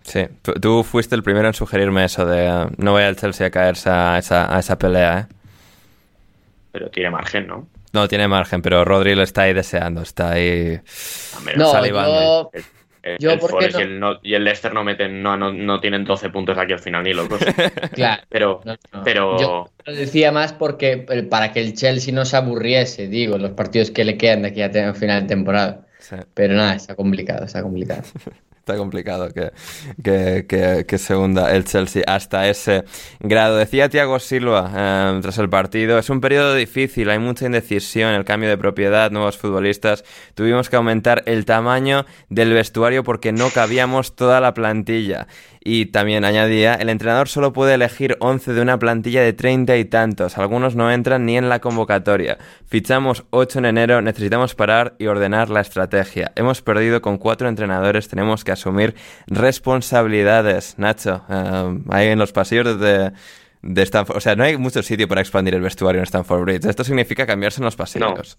Sí, 0.03 0.27
tú, 0.44 0.53
tú 0.53 0.84
fuiste 0.84 1.15
el 1.15 1.24
primero 1.24 1.48
en 1.48 1.56
sugerirme 1.56 2.06
eso 2.06 2.24
de 2.27 2.48
uh, 2.48 2.70
no 2.77 2.91
voy 2.91 3.01
al 3.01 3.15
Chelsea 3.15 3.48
a 3.48 3.50
caerse 3.50 3.89
a 3.89 4.20
esa, 4.20 4.56
a 4.56 4.60
esa 4.60 4.77
pelea, 4.77 5.22
¿eh? 5.22 5.34
Pero 6.72 6.91
tiene 6.91 7.10
margen, 7.10 7.48
¿no? 7.48 7.67
No 7.97 8.07
tiene 8.07 8.27
margen, 8.27 8.61
pero 8.61 8.85
Rodri 8.85 9.15
lo 9.15 9.23
está 9.23 9.43
ahí 9.43 9.53
deseando, 9.53 10.01
está 10.01 10.31
ahí 10.31 10.79
No, 11.55 11.71
salivando. 11.71 12.21
yo, 12.21 12.51
El, 13.03 13.17
Yo, 13.19 13.31
el 13.31 13.39
¿por 13.39 13.49
qué 13.51 13.55
Forest 13.55 13.73
no? 13.77 13.79
y, 13.79 13.83
el, 13.83 13.99
no- 13.99 14.19
y 14.21 14.33
el 14.33 14.43
Leicester 14.43 14.73
no 14.73 14.83
meten, 14.83 15.23
no, 15.23 15.37
no, 15.37 15.51
no 15.53 15.79
tienen 15.79 16.03
12 16.03 16.29
puntos 16.29 16.57
aquí 16.57 16.73
al 16.73 16.79
final 16.79 17.03
ni 17.03 17.13
locos. 17.13 17.39
claro, 17.93 18.23
Pero, 18.29 18.61
no, 18.65 18.75
no. 18.93 19.03
pero 19.03 19.37
Yo 19.39 19.69
lo 19.85 19.93
decía 19.95 20.31
más 20.31 20.53
porque 20.53 21.05
eh, 21.09 21.23
para 21.23 21.53
que 21.53 21.61
el 21.61 21.73
Chelsea 21.73 22.13
no 22.13 22.25
se 22.25 22.35
aburriese, 22.37 23.07
digo, 23.07 23.37
los 23.37 23.51
partidos 23.51 23.91
que 23.91 24.03
le 24.03 24.17
quedan 24.17 24.41
de 24.41 24.49
aquí 24.49 24.61
a 24.61 24.93
final 24.93 25.21
de 25.23 25.27
temporada. 25.27 25.87
Sí, 25.99 26.15
Pero 26.33 26.53
nada, 26.55 26.75
está 26.75 26.95
complicado, 26.95 27.45
está 27.45 27.61
complicado. 27.63 28.03
está 28.67 28.77
complicado 28.77 29.29
que, 29.33 29.51
que, 30.03 30.45
que- 30.47 30.86
que 30.86 30.97
se 30.97 31.15
hunda 31.15 31.55
el 31.55 31.63
Chelsea 31.63 32.03
hasta 32.05 32.47
ese 32.50 32.83
grado. 33.19 33.55
Decía 33.55 33.88
Thiago 33.89 34.19
Silva 34.19 34.69
eh, 34.75 35.19
tras 35.21 35.38
el 35.38 35.50
partido, 35.50 35.97
es 35.97 36.09
un 36.09 36.19
periodo 36.19 36.53
difícil, 36.53 37.09
hay 37.09 37.19
mucha 37.19 37.45
indecisión, 37.45 38.13
el 38.13 38.25
cambio 38.25 38.50
de 38.50 38.57
propiedad, 38.57 39.09
nuevos 39.12 39.38
futbolistas. 39.38 40.03
Tuvimos 40.36 40.69
que 40.69 40.75
aumentar 40.75 41.24
el 41.25 41.45
tamaño 41.45 42.05
del 42.29 42.51
vestuario 42.53 43.03
porque 43.03 43.31
no 43.31 43.50
cabíamos 43.50 44.15
toda 44.15 44.41
la 44.41 44.53
plantilla. 44.53 45.27
Y 45.69 45.88
también 45.88 46.24
añadía, 46.24 46.75
el 46.75 46.88
entrenador 46.88 47.27
solo 47.27 47.51
puede 47.51 47.74
elegir 47.74 48.15
11 48.21 48.53
de 48.53 48.62
una 48.62 48.79
plantilla 48.79 49.21
de 49.21 49.33
30 49.33 49.75
y 49.75 49.83
tantos. 49.83 50.38
Algunos 50.38 50.75
no 50.77 50.89
entran 50.89 51.25
ni 51.25 51.36
en 51.38 51.50
la 51.50 51.59
convocatoria. 51.59 52.38
Fichamos 52.65 53.25
8 53.31 53.59
en 53.59 53.65
enero, 53.65 54.01
necesitamos 54.01 54.55
parar 54.55 54.95
y 54.97 55.07
ordenar 55.07 55.50
la 55.50 55.59
estrategia. 55.59 56.31
Hemos 56.36 56.62
perdido 56.62 57.01
con 57.01 57.17
cuatro 57.17 57.50
entrenadores, 57.50 58.07
tenemos 58.07 58.45
que 58.45 58.53
asumir 58.57 58.95
responsabilidades. 59.27 60.77
Nacho, 60.77 61.23
eh, 61.29 61.79
ahí 61.89 62.07
en 62.07 62.19
los 62.19 62.31
pasillos 62.31 62.79
de, 62.79 63.11
de 63.61 63.81
Stanford. 63.83 64.17
O 64.17 64.21
sea, 64.21 64.35
no 64.35 64.43
hay 64.43 64.57
mucho 64.57 64.81
sitio 64.83 65.07
para 65.07 65.21
expandir 65.21 65.55
el 65.55 65.61
vestuario 65.61 65.99
en 65.99 66.03
Stanford 66.03 66.41
Bridge. 66.41 66.65
Esto 66.65 66.83
significa 66.83 67.25
cambiarse 67.25 67.61
en 67.61 67.65
los 67.65 67.75
pasillos. 67.75 68.37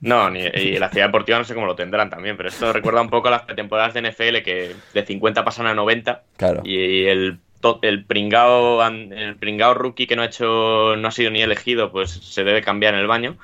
No, 0.00 0.28
ni, 0.28 0.40
y 0.40 0.78
la 0.78 0.90
ciudad 0.90 1.06
deportiva 1.06 1.38
no 1.38 1.44
sé 1.44 1.54
cómo 1.54 1.66
lo 1.66 1.74
tendrán 1.76 2.10
también, 2.10 2.36
pero 2.36 2.48
esto 2.48 2.72
recuerda 2.72 3.00
un 3.00 3.08
poco 3.10 3.28
a 3.28 3.30
las 3.30 3.42
pretemporadas 3.42 3.94
de 3.94 4.02
NFL 4.02 4.42
que 4.44 4.74
de 4.92 5.06
50 5.06 5.44
pasan 5.44 5.66
a 5.66 5.74
90 5.74 6.22
Claro. 6.36 6.60
y 6.64 7.04
el, 7.06 7.38
el 7.80 8.04
pringao 8.04 8.84
el 8.86 9.36
pringao 9.36 9.72
rookie 9.72 10.06
que 10.06 10.14
no 10.16 10.22
ha 10.22 10.26
hecho 10.26 10.96
no 10.96 11.08
ha 11.08 11.10
sido 11.10 11.30
ni 11.30 11.40
elegido, 11.40 11.90
pues 11.90 12.10
se 12.10 12.44
debe 12.44 12.60
cambiar 12.60 12.94
en 12.94 13.00
el 13.00 13.06
baño. 13.06 13.38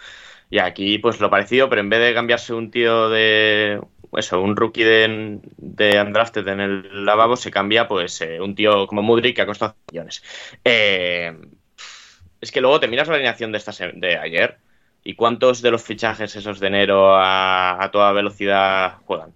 Y 0.50 0.58
aquí 0.58 0.98
pues 0.98 1.20
lo 1.20 1.30
parecido, 1.30 1.68
pero 1.70 1.80
en 1.80 1.88
vez 1.88 2.00
de 2.00 2.12
cambiarse 2.12 2.52
un 2.52 2.70
tío 2.70 3.08
de 3.08 3.80
eso, 4.18 4.40
un 4.40 4.56
rookie 4.56 4.82
de, 4.84 5.40
de 5.56 6.00
undrafted 6.02 6.46
en 6.48 6.60
el 6.60 7.04
lavabo, 7.06 7.36
se 7.36 7.50
cambia 7.50 7.86
pues 7.88 8.20
eh, 8.20 8.40
un 8.40 8.54
tío 8.54 8.86
como 8.86 9.02
Mudrik 9.02 9.36
que 9.36 9.42
ha 9.42 9.46
costado 9.46 9.76
millones. 9.90 10.22
Eh, 10.64 11.36
es 12.40 12.50
que 12.52 12.60
luego 12.60 12.80
te 12.80 12.88
miras 12.88 13.08
la 13.08 13.14
alineación 13.14 13.52
de, 13.52 13.58
esta 13.58 13.72
de 13.94 14.16
ayer 14.18 14.58
y 15.04 15.14
cuántos 15.14 15.62
de 15.62 15.70
los 15.70 15.82
fichajes 15.82 16.34
esos 16.36 16.60
de 16.60 16.66
enero 16.68 17.14
a, 17.14 17.82
a 17.82 17.90
toda 17.90 18.12
velocidad 18.12 18.98
juegan. 19.04 19.32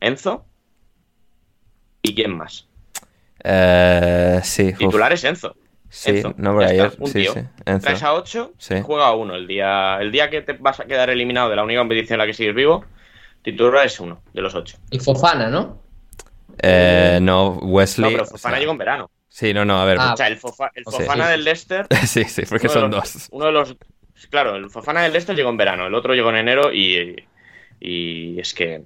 Enzo 0.00 0.44
y 2.02 2.14
quién 2.14 2.36
más. 2.36 2.68
Eh, 3.44 4.40
sí, 4.42 4.68
uf. 4.68 4.78
Titular 4.78 5.12
es 5.12 5.24
Enzo. 5.24 5.56
Sí, 5.88 6.10
Enzo, 6.10 6.34
no, 6.38 6.56
pero 6.56 6.70
ayer. 6.70 6.92
un 6.98 7.06
Sí, 7.06 7.12
tío. 7.22 7.34
sí. 7.34 7.40
Enzo. 7.66 7.84
Traes 7.84 8.02
a 8.02 8.14
8, 8.14 8.52
Sí. 8.58 8.76
juega 8.82 9.12
uno. 9.14 9.34
El 9.34 9.46
día, 9.46 9.98
el 10.00 10.10
día 10.10 10.30
que 10.30 10.42
te 10.42 10.54
vas 10.54 10.80
a 10.80 10.86
quedar 10.86 11.10
eliminado 11.10 11.50
de 11.50 11.56
la 11.56 11.64
única 11.64 11.80
competición 11.80 12.14
en 12.16 12.18
la 12.20 12.26
que 12.26 12.34
sigues 12.34 12.54
vivo, 12.54 12.84
titular 13.42 13.86
es 13.86 13.98
uno 14.00 14.22
de 14.32 14.40
los 14.42 14.54
8. 14.54 14.78
Y 14.90 14.98
Fofana, 14.98 15.48
¿no? 15.48 15.80
Eh, 16.62 17.18
no, 17.22 17.50
Wesley. 17.62 18.10
No, 18.10 18.16
pero 18.16 18.22
o 18.24 18.26
Fofana 18.26 18.54
sea, 18.56 18.60
llegó 18.60 18.72
en 18.72 18.78
verano. 18.78 19.10
Sí, 19.28 19.54
no, 19.54 19.64
no, 19.64 19.80
a 19.80 19.84
ver. 19.84 19.96
Ah, 20.00 20.12
O 20.12 20.16
sea, 20.16 20.26
el, 20.28 20.38
Fofa- 20.38 20.70
Fofana 20.84 21.24
sí, 21.26 21.30
del 21.32 21.44
Leicester. 21.44 21.86
sí, 22.06 22.24
sí, 22.24 22.42
porque 22.48 22.68
son 22.68 22.90
los- 22.90 23.12
dos. 23.14 23.28
Uno 23.30 23.46
de 23.46 23.52
los. 23.52 23.76
Claro, 24.30 24.56
el 24.56 24.70
Fofana 24.70 25.02
del 25.02 25.12
Leicester 25.12 25.34
llegó 25.34 25.50
en 25.50 25.56
verano, 25.56 25.86
el 25.86 25.94
otro 25.94 26.14
llegó 26.14 26.30
en 26.30 26.36
enero 26.36 26.72
y, 26.72 27.16
y 27.80 28.38
es 28.38 28.52
que. 28.54 28.82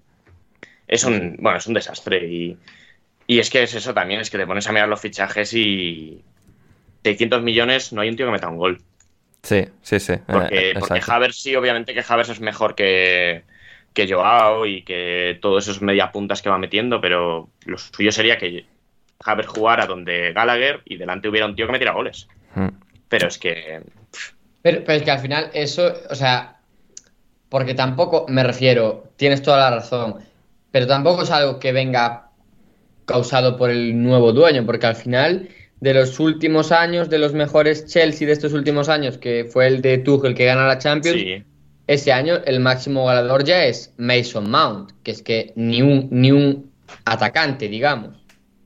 Es 0.86 1.04
un. 1.04 1.36
Bueno, 1.40 1.58
es 1.58 1.66
un 1.66 1.74
desastre. 1.74 2.26
Y, 2.26 2.56
y 3.26 3.40
es 3.40 3.50
que 3.50 3.64
es 3.64 3.74
eso 3.74 3.92
también, 3.92 4.20
es 4.20 4.30
que 4.30 4.38
te 4.38 4.46
pones 4.46 4.66
a 4.68 4.72
mirar 4.72 4.88
los 4.88 5.00
fichajes 5.00 5.52
y. 5.54 6.22
600 7.04 7.42
millones, 7.42 7.92
no 7.92 8.00
hay 8.00 8.08
un 8.08 8.16
tío 8.16 8.26
que 8.26 8.32
meta 8.32 8.48
un 8.48 8.56
gol. 8.56 8.80
Sí, 9.42 9.64
sí, 9.82 10.00
sí. 10.00 10.12
eh, 10.14 10.20
Porque, 10.26 10.72
porque 10.78 10.94
exacto. 10.94 11.12
Havers 11.12 11.40
sí, 11.40 11.54
obviamente 11.54 11.94
que 11.94 12.04
Havers 12.06 12.30
es 12.30 12.40
mejor 12.40 12.74
que, 12.74 13.44
que 13.96 14.06
Joao 14.06 14.66
y 14.66 14.82
que 14.82 15.38
todos 15.40 15.64
esos 15.64 15.80
mediapuntas 15.80 16.42
que 16.42 16.50
va 16.50 16.58
metiendo, 16.58 17.00
pero 17.00 17.48
lo 17.64 17.78
suyo 17.78 18.12
sería 18.12 18.36
que 18.36 18.66
Havers 19.24 19.48
jugara 19.48 19.86
donde 19.86 20.34
Gallagher 20.34 20.82
y 20.84 20.98
delante 20.98 21.30
hubiera 21.30 21.46
un 21.46 21.56
tío 21.56 21.66
que 21.66 21.72
metiera 21.72 21.94
goles. 21.94 22.28
Mm. 22.54 22.68
Pero 23.08 23.28
es 23.28 23.38
que 23.38 23.80
Pero, 24.60 24.82
pero 24.84 24.98
es 24.98 25.02
que 25.02 25.10
al 25.10 25.20
final 25.20 25.50
eso, 25.54 25.94
o 26.10 26.14
sea, 26.14 26.58
porque 27.48 27.72
tampoco, 27.72 28.26
me 28.28 28.42
refiero, 28.42 29.04
tienes 29.16 29.40
toda 29.40 29.58
la 29.58 29.76
razón, 29.76 30.16
pero 30.70 30.86
tampoco 30.86 31.22
es 31.22 31.30
algo 31.30 31.58
que 31.58 31.72
venga 31.72 32.28
causado 33.06 33.56
por 33.56 33.70
el 33.70 34.02
nuevo 34.02 34.32
dueño, 34.34 34.66
porque 34.66 34.88
al 34.88 34.96
final 34.96 35.48
de 35.80 35.94
los 35.94 36.20
últimos 36.20 36.70
años, 36.70 37.08
de 37.08 37.18
los 37.18 37.32
mejores 37.32 37.86
Chelsea 37.86 38.26
de 38.26 38.34
estos 38.34 38.52
últimos 38.52 38.90
años, 38.90 39.16
que 39.16 39.46
fue 39.50 39.68
el 39.68 39.80
de 39.80 39.96
Tuchel 39.98 40.34
que 40.34 40.44
gana 40.44 40.66
la 40.66 40.76
Champions, 40.76 41.18
sí, 41.18 41.42
ese 41.86 42.12
año 42.12 42.36
el 42.44 42.60
máximo 42.60 43.06
ganador 43.06 43.44
ya 43.44 43.64
es 43.64 43.94
Mason 43.98 44.50
Mount, 44.50 44.90
que 45.02 45.10
es 45.12 45.22
que 45.22 45.52
ni 45.56 45.82
un, 45.82 46.08
ni 46.10 46.32
un 46.32 46.70
atacante, 47.04 47.68
digamos. 47.68 48.16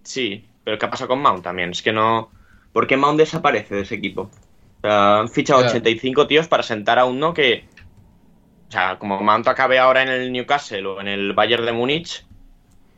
sí. 0.03 0.47
Pero 0.63 0.79
¿qué 0.79 0.89
pasa 0.89 1.07
con 1.07 1.21
Mount 1.23 1.43
también? 1.43 1.71
Es 1.71 1.81
que 1.83 1.91
no... 1.93 2.31
¿Por 2.73 2.87
qué 2.87 2.97
Mount 2.97 3.19
desaparece 3.19 3.75
de 3.75 3.81
ese 3.81 3.95
equipo? 3.95 4.31
O 4.79 4.81
sea, 4.83 5.19
han 5.21 5.29
fichado 5.31 5.61
Claro. 5.61 5.73
85 5.79 6.27
tíos 6.27 6.49
para 6.49 6.63
sentar 6.63 6.99
a 6.99 7.07
uno 7.07 7.33
que... 7.33 7.65
O 8.69 8.71
sea, 8.71 8.99
como 8.99 9.21
Mount 9.21 9.49
acabe 9.49 9.79
ahora 9.79 10.03
en 10.03 10.09
el 10.11 10.31
Newcastle 10.31 10.87
o 10.87 11.01
en 11.01 11.09
el 11.09 11.33
Bayern 11.33 11.65
de 11.65 11.73
Múnich, 11.73 12.25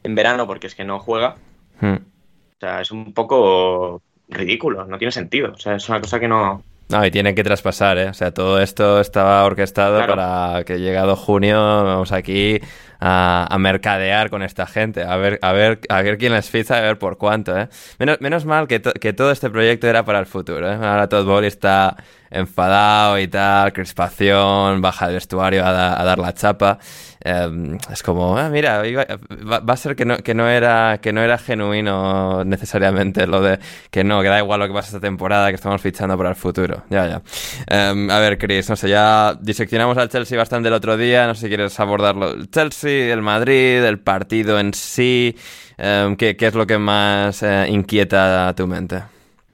en 0.02 0.14
verano, 0.17 0.47
porque 0.49 0.67
es 0.67 0.75
que 0.75 0.85
no 0.85 0.99
juega, 0.99 1.37
Mm. 1.81 1.95
O 1.95 2.61
sea, 2.61 2.81
es 2.81 2.91
un 2.91 3.12
poco 3.14 4.02
ridículo, 4.29 4.85
no 4.87 4.99
tiene 4.99 5.12
sentido. 5.12 5.52
O 5.52 5.59
sea, 5.59 5.76
es 5.76 5.88
una 5.88 6.00
cosa 6.00 6.21
que 6.21 6.29
no. 6.29 6.62
No, 6.93 7.05
y 7.05 7.11
tienen 7.11 7.35
que 7.35 7.43
traspasar, 7.43 7.99
¿eh? 7.99 8.09
O 8.09 8.15
sea, 8.15 8.33
todo 8.33 8.61
esto 8.61 9.01
estaba 9.01 9.45
orquestado 9.45 9.97
Claro. 9.99 10.15
para 10.15 10.65
que 10.65 10.79
llegado 10.79 11.17
junio 11.17 11.57
vamos 11.85 12.13
aquí 12.13 12.61
a, 13.01 13.47
a 13.51 13.59
mercadear 13.59 14.31
con 14.31 14.43
esta 14.43 14.67
gente, 14.67 15.03
a 15.03 15.17
ver, 15.17 15.39
a 15.43 15.53
ver, 15.53 15.81
a 15.89 16.03
ver 16.03 16.19
quién 16.19 16.33
les 16.35 16.49
ficha, 16.51 16.77
a 16.79 16.81
ver 16.81 16.99
por 16.99 17.19
cuánto, 17.19 17.57
¿eh? 17.59 17.69
Menos, 17.99 18.21
menos 18.21 18.45
mal 18.45 18.69
que, 18.69 18.79
to- 18.81 18.93
que 18.93 19.13
todo 19.13 19.31
este 19.33 19.51
proyecto 19.51 19.89
era 19.89 20.05
para 20.05 20.21
el 20.21 20.27
futuro, 20.27 20.71
¿eh? 20.71 20.75
Ahora 20.75 21.09
Todd 21.09 21.25
Bowley 21.27 21.49
está 21.49 21.97
enfadado 22.33 23.19
y 23.19 23.29
tal, 23.29 23.73
crispación, 23.73 24.81
baja 24.81 25.07
del 25.07 25.15
vestuario 25.17 25.65
a, 25.65 25.73
da- 25.73 26.01
a 26.01 26.05
dar 26.05 26.19
la 26.19 26.33
chapa. 26.35 26.79
Eh, 27.25 27.79
es 27.93 28.03
como, 28.03 28.37
ah, 28.37 28.49
mira, 28.49 28.83
va, 28.83 29.61
va 29.61 29.75
a 29.75 29.77
ser 29.77 29.95
que 29.95 30.05
no, 30.05 30.17
que 30.17 30.35
no 30.35 30.49
era 30.49 30.99
que 31.01 31.12
no 31.12 31.21
era 31.23 31.39
genuino 31.39 32.45
necesariamente 32.45 33.27
lo 33.29 33.41
de 33.41 33.61
que 33.91 34.03
no, 34.03 34.23
que 34.23 34.29
da 34.29 34.39
igual 34.41 34.59
lo 34.61 34.67
que 34.67 34.75
pasa 34.75 34.89
esta 34.89 35.01
temporada, 35.01 35.51
que 35.51 35.55
estamos 35.55 35.81
fichando 35.81 36.17
para 36.17 36.31
el 36.31 36.37
futuro. 36.37 36.83
Ya, 36.91 37.07
ya. 37.07 37.23
Eh, 37.69 38.09
a 38.11 38.19
ver, 38.19 38.39
Chris, 38.39 38.69
no 38.71 38.75
sé, 38.77 38.89
ya 38.89 39.35
diseccionamos 39.41 39.97
al 39.99 40.09
Chelsea 40.09 40.37
bastante 40.37 40.69
el 40.69 40.75
otro 40.75 40.97
día, 40.97 41.27
no 41.29 41.35
sé 41.35 41.43
si 41.43 41.49
quieres 41.49 41.79
abordarlo. 41.79 42.31
El 42.33 42.51
Chelsea, 42.51 43.12
el 43.12 43.23
Madrid, 43.23 43.85
el 43.85 44.01
partido 44.01 44.59
en 44.59 44.75
sí, 44.75 45.37
eh, 45.79 46.15
¿qué, 46.19 46.37
qué 46.37 46.47
es 46.49 46.55
lo 46.55 46.67
que 46.67 46.79
más 46.79 47.43
eh, 47.45 47.67
inquieta 47.69 48.53
tu 48.57 48.67
mente? 48.67 49.03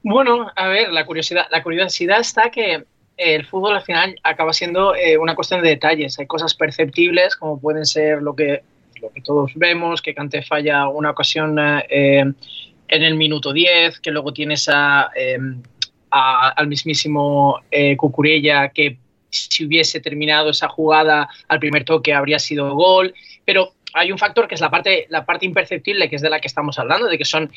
Bueno, 0.03 0.51
a 0.55 0.67
ver, 0.67 0.91
la 0.91 1.05
curiosidad, 1.05 1.47
la 1.51 1.61
curiosidad 1.61 2.19
está 2.19 2.49
que 2.49 2.73
eh, 2.73 2.85
el 3.17 3.45
fútbol 3.45 3.75
al 3.75 3.83
final 3.83 4.15
acaba 4.23 4.53
siendo 4.53 4.95
eh, 4.95 5.17
una 5.17 5.35
cuestión 5.35 5.61
de 5.61 5.69
detalles. 5.69 6.17
Hay 6.19 6.27
cosas 6.27 6.53
perceptibles, 6.55 7.35
como 7.35 7.59
pueden 7.59 7.85
ser 7.85 8.21
lo 8.21 8.35
que, 8.35 8.63
lo 9.01 9.11
que 9.11 9.21
todos 9.21 9.51
vemos, 9.55 10.01
que 10.01 10.13
Cante 10.13 10.41
falla 10.41 10.87
una 10.87 11.11
ocasión 11.11 11.57
eh, 11.59 12.23
en 12.89 13.03
el 13.03 13.15
minuto 13.15 13.53
10, 13.53 13.99
que 13.99 14.11
luego 14.11 14.33
tienes 14.33 14.67
a, 14.69 15.11
eh, 15.15 15.37
al 16.09 16.67
mismísimo 16.67 17.59
eh, 17.71 17.95
Cucurella, 17.95 18.69
que 18.69 18.97
si 19.29 19.65
hubiese 19.65 19.99
terminado 19.99 20.49
esa 20.49 20.67
jugada 20.67 21.29
al 21.47 21.59
primer 21.59 21.85
toque 21.85 22.13
habría 22.13 22.39
sido 22.39 22.73
gol. 22.73 23.13
Pero 23.45 23.73
hay 23.93 24.11
un 24.11 24.17
factor 24.17 24.47
que 24.47 24.55
es 24.55 24.61
la 24.61 24.71
parte, 24.71 25.05
la 25.09 25.25
parte 25.25 25.45
imperceptible, 25.45 26.09
que 26.09 26.15
es 26.15 26.21
de 26.21 26.29
la 26.29 26.39
que 26.39 26.47
estamos 26.47 26.79
hablando, 26.79 27.07
de 27.07 27.17
que 27.17 27.25
son 27.25 27.51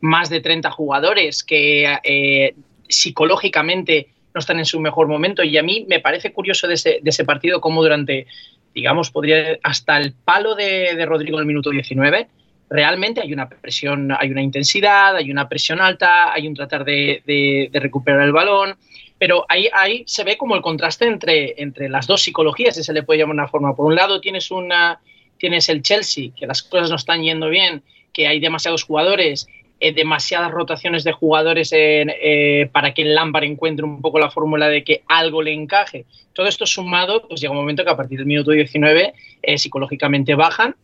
más 0.00 0.30
de 0.30 0.40
30 0.40 0.70
jugadores 0.70 1.42
que 1.42 1.98
eh, 2.02 2.54
psicológicamente 2.88 4.08
no 4.34 4.38
están 4.38 4.58
en 4.58 4.64
su 4.64 4.80
mejor 4.80 5.08
momento. 5.08 5.42
Y 5.42 5.56
a 5.58 5.62
mí 5.62 5.86
me 5.88 6.00
parece 6.00 6.32
curioso 6.32 6.66
de 6.66 6.74
ese, 6.74 7.24
partido 7.24 7.60
cómo 7.60 7.82
durante, 7.82 8.26
digamos, 8.74 9.10
podría 9.10 9.58
hasta 9.62 9.98
el 9.98 10.12
palo 10.12 10.54
de, 10.54 10.94
de 10.94 11.06
Rodrigo 11.06 11.38
en 11.38 11.42
el 11.42 11.46
minuto 11.46 11.70
19, 11.70 12.28
realmente 12.70 13.20
hay 13.20 13.32
una 13.32 13.48
presión, 13.48 14.12
hay 14.18 14.30
una 14.30 14.42
intensidad, 14.42 15.16
hay 15.16 15.30
una 15.30 15.48
presión 15.48 15.80
alta, 15.80 16.32
hay 16.32 16.46
un 16.46 16.54
tratar 16.54 16.84
de, 16.84 17.22
de, 17.26 17.68
de 17.72 17.80
recuperar 17.80 18.22
el 18.22 18.32
balón, 18.32 18.76
pero 19.18 19.44
ahí, 19.48 19.68
ahí 19.72 20.04
se 20.06 20.24
ve 20.24 20.36
como 20.36 20.54
el 20.54 20.62
contraste 20.62 21.06
entre, 21.06 21.60
entre 21.60 21.88
las 21.88 22.06
dos 22.06 22.22
psicologías, 22.22 22.76
si 22.76 22.84
se 22.84 22.92
le 22.92 23.02
puede 23.02 23.18
llamar 23.18 23.34
una 23.34 23.48
forma. 23.48 23.74
Por 23.74 23.86
un 23.86 23.96
lado 23.96 24.20
tienes, 24.20 24.50
una, 24.50 25.00
tienes 25.38 25.68
el 25.68 25.82
Chelsea, 25.82 26.30
que 26.36 26.46
las 26.46 26.62
cosas 26.62 26.90
no 26.90 26.96
están 26.96 27.22
yendo 27.22 27.48
bien, 27.48 27.82
que 28.12 28.28
hay 28.28 28.38
demasiados 28.38 28.84
jugadores, 28.84 29.48
eh, 29.80 29.92
demasiadas 29.92 30.50
rotaciones 30.50 31.04
de 31.04 31.12
jugadores 31.12 31.70
eh, 31.72 32.68
para 32.72 32.92
que 32.92 33.02
el 33.02 33.14
Lampard 33.14 33.44
encuentre 33.44 33.84
un 33.84 34.00
poco 34.00 34.18
la 34.18 34.28
fórmula 34.28 34.68
de 34.68 34.82
que 34.82 35.02
algo 35.06 35.40
le 35.40 35.52
encaje. 35.52 36.04
Todo 36.32 36.48
esto 36.48 36.66
sumado, 36.66 37.28
pues 37.28 37.40
llega 37.40 37.52
un 37.52 37.58
momento 37.58 37.84
que 37.84 37.90
a 37.90 37.96
partir 37.96 38.18
del 38.18 38.26
minuto 38.26 38.50
19 38.50 39.14
eh, 39.42 39.58
psicológicamente 39.58 40.34
bajan 40.34 40.74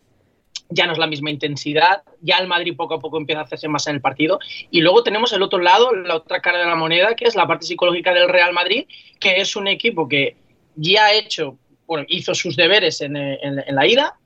ya 0.71 0.87
no 0.87 0.93
es 0.93 0.99
la 0.99 1.09
misma 1.09 1.31
intensidad, 1.31 2.03
ya 2.23 2.39
el 2.39 2.47
Madrid 2.47 2.75
poco 2.77 2.95
a 2.95 3.01
poco 3.01 3.19
empieza 3.19 3.41
a 3.41 3.45
hacerse 3.45 3.69
más 3.69 3.87
en 3.87 3.97
el 3.97 4.01
partido. 4.01 4.39
Y 4.71 4.81
luego 4.81 5.03
tenemos 5.03 5.33
el 5.33 5.43
otro 5.43 5.59
lado, 5.59 5.93
la 5.93 6.17
otra 6.17 6.41
cara 6.41 6.59
de 6.59 6.65
la 6.65 6.75
moneda, 6.75 7.15
que 7.17 7.27
es 7.27 7.35
la 7.35 7.47
parte 7.47 7.67
psicológica 7.67 8.15
del 8.15 8.29
Real 8.29 8.53
Madrid, 8.53 8.87
que 9.21 9.41
es 9.41 9.57
un 9.57 9.69
equipo 9.69 10.09
que 10.09 10.37
ya 10.75 11.07
ha 11.07 11.13
hecho, 11.13 11.59
bueno, 11.87 12.07
hizo 12.09 12.35
sus 12.35 12.57
deberes 12.57 13.01
en 13.03 13.13
la 13.13 13.87
ida, 13.87 14.17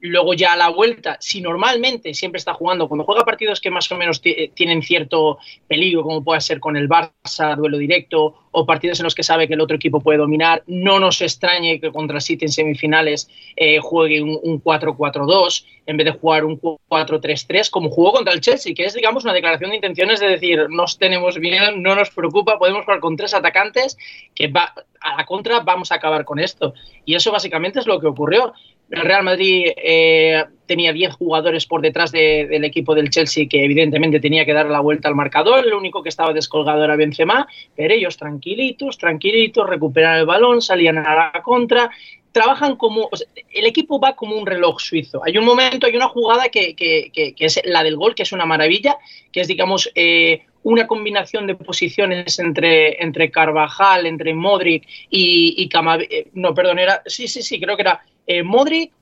Luego 0.00 0.34
ya 0.34 0.52
a 0.52 0.56
la 0.56 0.68
vuelta, 0.68 1.16
si 1.20 1.40
normalmente 1.40 2.14
siempre 2.14 2.38
está 2.38 2.54
jugando, 2.54 2.86
cuando 2.86 3.04
juega 3.04 3.24
partidos 3.24 3.60
que 3.60 3.70
más 3.70 3.90
o 3.90 3.96
menos 3.96 4.20
tienen 4.20 4.82
cierto 4.82 5.38
peligro, 5.66 6.04
como 6.04 6.22
puede 6.22 6.40
ser 6.40 6.60
con 6.60 6.76
el 6.76 6.88
Barça, 6.88 7.56
duelo 7.56 7.78
directo, 7.78 8.34
o 8.52 8.64
partidos 8.64 9.00
en 9.00 9.04
los 9.04 9.14
que 9.14 9.22
sabe 9.22 9.48
que 9.48 9.54
el 9.54 9.60
otro 9.60 9.76
equipo 9.76 10.00
puede 10.00 10.18
dominar, 10.18 10.62
no 10.66 11.00
nos 11.00 11.20
extrañe 11.20 11.80
que 11.80 11.90
contra 11.90 12.20
City 12.20 12.44
en 12.44 12.52
semifinales 12.52 13.28
eh, 13.56 13.78
juegue 13.80 14.22
un 14.22 14.62
4-4-2 14.62 15.64
en 15.86 15.96
vez 15.96 16.04
de 16.04 16.12
jugar 16.12 16.44
un 16.44 16.60
4-3-3, 16.60 17.70
como 17.70 17.90
jugó 17.90 18.12
contra 18.12 18.32
el 18.32 18.40
Chelsea, 18.40 18.74
que 18.74 18.84
es, 18.84 18.94
digamos, 18.94 19.24
una 19.24 19.32
declaración 19.32 19.70
de 19.70 19.76
intenciones 19.76 20.20
de 20.20 20.28
decir, 20.28 20.68
nos 20.70 20.98
tenemos 20.98 21.38
bien, 21.38 21.82
no 21.82 21.94
nos 21.94 22.10
preocupa, 22.10 22.58
podemos 22.58 22.84
jugar 22.84 23.00
con 23.00 23.16
tres 23.16 23.34
atacantes, 23.34 23.96
que 24.34 24.48
va, 24.48 24.74
a 25.00 25.16
la 25.16 25.26
contra 25.26 25.60
vamos 25.60 25.92
a 25.92 25.96
acabar 25.96 26.24
con 26.24 26.38
esto. 26.38 26.74
Y 27.04 27.14
eso 27.14 27.32
básicamente 27.32 27.80
es 27.80 27.86
lo 27.86 28.00
que 28.00 28.06
ocurrió. 28.06 28.52
El 28.90 29.02
Real 29.02 29.22
Madrid 29.22 29.66
eh, 29.76 30.44
tenía 30.66 30.92
10 30.92 31.14
jugadores 31.14 31.66
por 31.66 31.82
detrás 31.82 32.10
de, 32.10 32.46
del 32.48 32.64
equipo 32.64 32.94
del 32.94 33.10
Chelsea 33.10 33.46
que 33.48 33.64
evidentemente 33.64 34.18
tenía 34.18 34.46
que 34.46 34.54
dar 34.54 34.66
la 34.66 34.80
vuelta 34.80 35.08
al 35.08 35.14
marcador. 35.14 35.66
El 35.66 35.74
único 35.74 36.02
que 36.02 36.08
estaba 36.08 36.32
descolgado 36.32 36.84
era 36.84 36.96
Benzema, 36.96 37.46
pero 37.76 37.92
ellos 37.92 38.16
tranquilitos, 38.16 38.96
tranquilitos, 38.96 39.68
recuperan 39.68 40.18
el 40.18 40.26
balón, 40.26 40.62
salían 40.62 40.98
a 40.98 41.32
la 41.32 41.42
contra. 41.42 41.90
Trabajan 42.32 42.76
como. 42.76 43.10
El 43.52 43.66
equipo 43.66 44.00
va 44.00 44.14
como 44.14 44.36
un 44.36 44.46
reloj 44.46 44.80
suizo. 44.80 45.22
Hay 45.24 45.36
un 45.36 45.44
momento, 45.44 45.86
hay 45.86 45.96
una 45.96 46.08
jugada 46.08 46.48
que, 46.48 46.74
que, 46.74 47.10
que, 47.12 47.34
es 47.38 47.60
la 47.64 47.82
del 47.82 47.96
gol, 47.96 48.14
que 48.14 48.22
es 48.22 48.32
una 48.32 48.46
maravilla, 48.46 48.96
que 49.32 49.40
es, 49.40 49.48
digamos, 49.48 49.90
eh, 49.94 50.42
una 50.62 50.86
combinación 50.86 51.46
de 51.46 51.56
posiciones 51.56 52.38
entre, 52.38 53.02
entre 53.02 53.30
Carvajal, 53.30 54.06
entre 54.06 54.34
Modric 54.34 54.86
y, 55.10 55.54
y 55.58 55.68
Camavinga. 55.68 56.14
No, 56.34 56.54
perdón, 56.54 56.78
era. 56.78 57.02
Sí, 57.06 57.28
sí, 57.28 57.42
sí, 57.42 57.58
creo 57.60 57.76
que 57.76 57.82
era 57.82 58.02
eh, 58.28 58.42
Modric, 58.42 58.92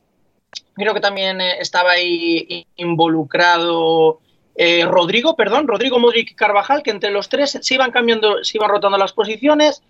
creo 0.75 0.95
que 0.95 1.01
también 1.01 1.41
eh, 1.41 1.59
estaba 1.61 1.91
ahí 1.91 2.67
involucrado 2.77 4.21
eh, 4.55 4.85
Rodrigo, 4.87 5.37
perdón, 5.37 5.67
Rodrigo 5.67 5.99
Modric 5.99 6.35
Carvajal, 6.35 6.83
que 6.83 6.91
entre 6.91 7.11
los 7.11 7.29
tres 7.29 7.59
se 7.61 7.75
iban 7.75 7.91
cambiando, 7.91 8.43
se 8.43 8.57
iban 8.57 8.71
rotando 8.71 8.97
las 8.97 9.13
posiciones, 9.13 9.83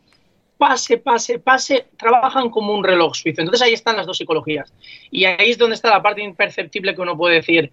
pase, 0.59 0.99
pase, 0.99 1.39
pase, 1.39 1.87
trabajan 1.97 2.51
como 2.51 2.73
un 2.73 2.83
reloj 2.83 3.15
suizo. 3.15 3.43
Entonces 3.43 3.63
ahí 3.63 3.75
están 3.75 3.97
las 3.97 4.07
dos 4.07 4.17
psicologías. 4.17 4.73
Y 5.11 5.25
ahí 5.25 5.51
es 5.51 5.59
donde 5.59 5.75
está 5.75 5.91
la 5.91 6.03
parte 6.03 6.23
imperceptible 6.23 6.95
que 6.95 7.03
uno 7.03 7.17
puede 7.17 7.37
decir, 7.37 7.71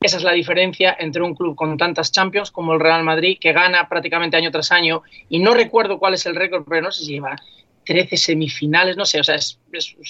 esa 0.00 0.16
es 0.16 0.22
la 0.24 0.32
diferencia 0.32 0.96
entre 0.98 1.22
un 1.22 1.34
club 1.34 1.54
con 1.54 1.76
tantas 1.76 2.10
Champions 2.10 2.50
como 2.50 2.72
el 2.72 2.80
Real 2.80 3.04
Madrid, 3.04 3.38
que 3.40 3.52
gana 3.52 3.88
prácticamente 3.88 4.36
año 4.36 4.50
tras 4.50 4.72
año, 4.72 5.02
y 5.28 5.38
no 5.38 5.54
recuerdo 5.54 5.98
cuál 5.98 6.14
es 6.14 6.26
el 6.26 6.34
récord, 6.34 6.64
pero 6.68 6.82
no 6.82 6.90
sé 6.90 7.04
si 7.04 7.12
lleva 7.12 7.36
13 7.84 8.16
semifinales, 8.16 8.96
no 8.96 9.04
sé, 9.04 9.20
o 9.20 9.24
sea, 9.24 9.36
es 9.36 9.58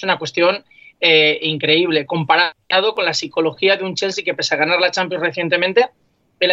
una 0.01 0.17
cuestión 0.17 0.63
eh, 0.99 1.39
increíble, 1.41 2.05
comparado 2.05 2.95
con 2.95 3.05
la 3.05 3.13
psicología 3.13 3.77
de 3.77 3.83
un 3.83 3.95
Chelsea 3.95 4.23
que 4.23 4.33
pese 4.33 4.55
a 4.55 4.57
ganar 4.57 4.79
la 4.79 4.91
Champions 4.91 5.23
recientemente, 5.23 5.89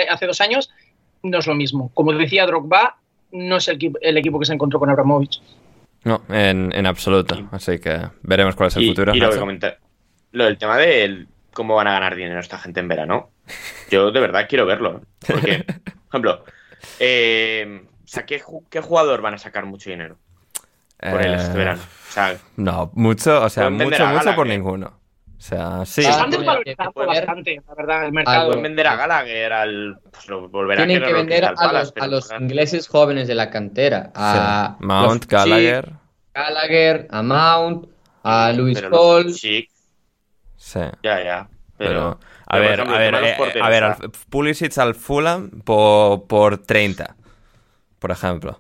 hace 0.09 0.27
dos 0.27 0.41
años, 0.41 0.71
no 1.23 1.39
es 1.39 1.47
lo 1.47 1.55
mismo. 1.55 1.91
Como 1.95 2.13
decía 2.13 2.47
Drogba, 2.47 2.99
no 3.33 3.57
es 3.57 3.69
el, 3.69 3.79
el 4.01 4.17
equipo 4.17 4.39
que 4.39 4.47
se 4.47 4.55
encontró 4.55 4.79
con 4.79 4.91
Abramovich. 4.91 5.41
No, 6.05 6.23
en, 6.29 6.71
en 6.75 6.87
absoluto. 6.87 7.49
Así 7.51 7.79
que 7.79 8.09
veremos 8.23 8.55
cuál 8.55 8.69
es 8.69 8.77
el 8.77 8.83
y, 8.85 8.89
futuro. 8.89 9.15
Y 9.15 9.19
lo, 9.19 9.39
comenté, 9.39 9.79
lo 10.33 10.45
del 10.45 10.59
tema 10.59 10.77
de 10.77 11.27
cómo 11.53 11.75
van 11.75 11.87
a 11.87 11.93
ganar 11.93 12.15
dinero 12.15 12.41
esta 12.41 12.59
gente 12.59 12.81
en 12.81 12.89
verano, 12.89 13.31
yo 13.91 14.11
de 14.11 14.21
verdad 14.21 14.47
quiero 14.49 14.67
verlo. 14.67 15.01
Porque, 15.27 15.65
por 16.11 16.21
ejemplo, 16.21 16.45
eh, 16.99 17.83
o 18.05 18.07
sea, 18.07 18.27
¿qué, 18.27 18.43
¿qué 18.71 18.81
jugador 18.81 19.23
van 19.23 19.35
a 19.35 19.39
sacar 19.39 19.65
mucho 19.65 19.89
dinero? 19.89 20.19
Por 20.99 21.23
él 21.23 21.35
este 21.35 21.57
verano. 21.57 21.83
O 21.83 22.13
sea, 22.13 22.39
no, 22.57 22.91
mucho, 22.95 23.43
o 23.43 23.49
sea, 23.49 23.71
mucho, 23.71 24.07
mucho 24.07 24.35
por 24.35 24.47
ninguno. 24.47 25.05
O 25.37 25.47
sea, 25.47 25.85
sí. 25.85 26.03
Desvalorizando 26.03 27.07
bastante, 27.07 27.61
la 27.67 27.75
verdad, 27.75 28.07
el 28.07 28.13
mercado. 28.13 28.47
Pueden 28.47 28.63
vender 28.63 28.87
a 28.87 28.97
Gallagher, 28.97 29.53
al. 29.53 29.99
Pues 30.11 30.29
lo 30.29 30.49
Tienen 30.75 31.03
a 31.03 31.07
que 31.07 31.13
vender 31.13 31.45
a 31.45 31.73
los, 31.73 31.93
a 32.01 32.07
los 32.07 32.33
ingleses 32.41 32.89
jóvenes 32.89 33.29
de 33.29 33.35
la 33.35 33.51
cantera. 33.51 34.11
A 34.15 34.77
sí. 34.79 34.85
Mount, 34.87 35.27
Gallagher. 35.27 35.93
Gallagher, 36.33 37.09
a 37.11 37.23
Mount, 37.23 37.89
a 38.23 38.53
Luis 38.53 38.81
Paul. 38.83 39.35
Sí. 39.35 39.69
Sí. 40.57 40.81
Ya, 41.03 41.23
ya. 41.23 41.49
Pero, 41.77 42.19
pero 42.19 42.19
a, 42.47 42.59
ver, 42.59 42.73
ejemplo, 42.73 42.95
a 42.95 42.99
ver, 42.99 43.15
eh, 43.15 43.61
a 43.61 43.69
ver, 43.69 43.85
al, 43.85 43.97
Pulisic 44.31 44.79
al 44.79 44.95
Fulham 44.95 45.51
por, 45.63 46.27
por 46.27 46.59
30, 46.59 47.17
por 47.99 48.11
ejemplo. 48.13 48.57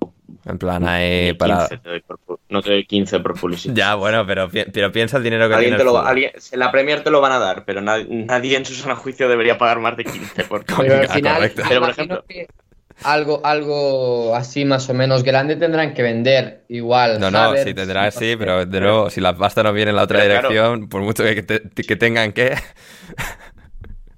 En 0.47 0.59
plan, 0.59 0.87
ahí 0.87 1.33
para. 1.35 1.69
Te 1.69 1.77
doy 1.79 2.01
por, 2.01 2.19
no 2.49 2.63
te 2.63 2.71
doy 2.71 2.85
15 2.85 3.21
por 3.21 3.39
Pulisic. 3.39 3.73
Ya, 3.75 3.95
bueno, 3.95 4.27
pero, 4.27 4.49
pero 4.51 4.93
piensa 4.93 5.17
el 5.17 5.23
dinero 5.23 5.49
que 5.49 5.55
alguien 5.55 5.77
tiene. 5.77 5.85
Te 5.85 5.85
lo, 5.85 5.99
alguien, 5.99 6.33
en 6.53 6.59
la 6.59 6.71
Premier 6.71 7.03
te 7.03 7.11
lo 7.11 7.21
van 7.21 7.33
a 7.33 7.39
dar, 7.39 7.65
pero 7.65 7.81
nadie, 7.81 8.07
nadie 8.09 8.57
en 8.57 8.65
su 8.65 8.75
sano 8.75 8.97
juicio 8.97 9.29
debería 9.29 9.57
pagar 9.57 9.81
más 9.81 9.97
de 9.97 10.05
15 10.05 10.45
por 10.45 10.65
Pero 10.77 11.01
al 11.01 11.09
final, 11.09 11.53
pero, 11.69 11.81
por 11.81 11.91
ejemplo. 11.91 12.25
Algo, 13.03 13.41
algo 13.45 14.37
así 14.37 14.65
más 14.65 14.89
o 14.89 14.95
menos 14.95 15.25
grande 15.25 15.57
tendrán 15.57 15.95
que 15.95 16.03
vender 16.03 16.65
igual. 16.69 17.19
No, 17.19 17.29
no, 17.29 17.39
Havertz, 17.39 17.65
sí 17.65 17.75
tendrá, 17.75 18.09
sí, 18.13 18.37
pero 18.39 18.65
de 18.65 18.81
nuevo, 18.81 19.11
si 19.11 19.21
la 19.21 19.37
pasta 19.37 19.65
no 19.65 19.73
viene 19.73 19.91
en 19.91 19.97
la 19.97 20.05
otra 20.05 20.21
pero 20.21 20.35
dirección, 20.35 20.75
claro. 20.77 20.89
por 20.89 21.01
mucho 21.01 21.25
que, 21.25 21.43
te, 21.43 21.61
que 21.61 21.97
tengan 21.97 22.33
que. 22.33 22.57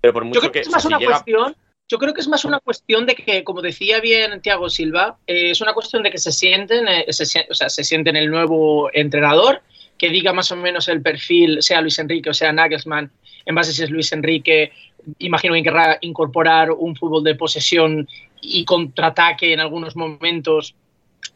Pero 0.03 0.13
por 0.13 0.25
mucho 0.25 0.35
Yo 0.35 0.41
creo 0.41 0.53
que, 0.53 0.61
que 0.61 0.67
es 0.67 0.71
más 0.71 0.83
si 0.83 0.89
una 0.89 0.99
llega... 0.99 1.13
cuestión 1.13 1.57
yo 1.89 1.99
creo 1.99 2.15
que 2.15 2.21
es 2.21 2.29
más 2.29 2.45
una 2.45 2.59
cuestión 2.61 3.07
de 3.07 3.15
que, 3.15 3.45
como 3.45 3.63
decía 3.63 4.01
bien 4.01 4.41
Thiago 4.41 4.69
Silva, 4.69 5.19
eh, 5.27 5.51
es 5.51 5.61
una 5.61 5.73
cuestión 5.73 6.03
de 6.03 6.11
que 6.11 6.19
se 6.19 6.33
sienten, 6.33 6.89
eh, 6.89 7.07
se, 7.11 7.47
o 7.49 7.55
sea, 7.55 7.69
se 7.69 7.85
sienten 7.85 8.17
el 8.17 8.31
nuevo 8.31 8.91
entrenador, 8.93 9.63
que 9.97 10.11
diga 10.11 10.33
más 10.33 10.51
o 10.51 10.57
menos 10.57 10.89
el 10.89 11.01
perfil, 11.01 11.63
sea 11.63 11.81
Luis 11.81 11.99
Enrique 11.99 12.29
o 12.29 12.35
sea 12.35 12.53
Nagelsmann, 12.53 13.11
en 13.45 13.55
base 13.55 13.71
a 13.71 13.75
si 13.75 13.85
es 13.85 13.91
Luis 13.91 14.13
Enrique, 14.13 14.73
imagino 15.19 15.55
que 15.55 15.63
querrá 15.63 15.99
incorporar 16.01 16.73
un 16.73 16.97
fútbol 16.97 17.23
de 17.23 17.37
posesión 17.37 18.09
y 18.41 18.65
contraataque 18.65 19.53
en 19.53 19.61
algunos 19.61 19.95
momentos, 19.95 20.75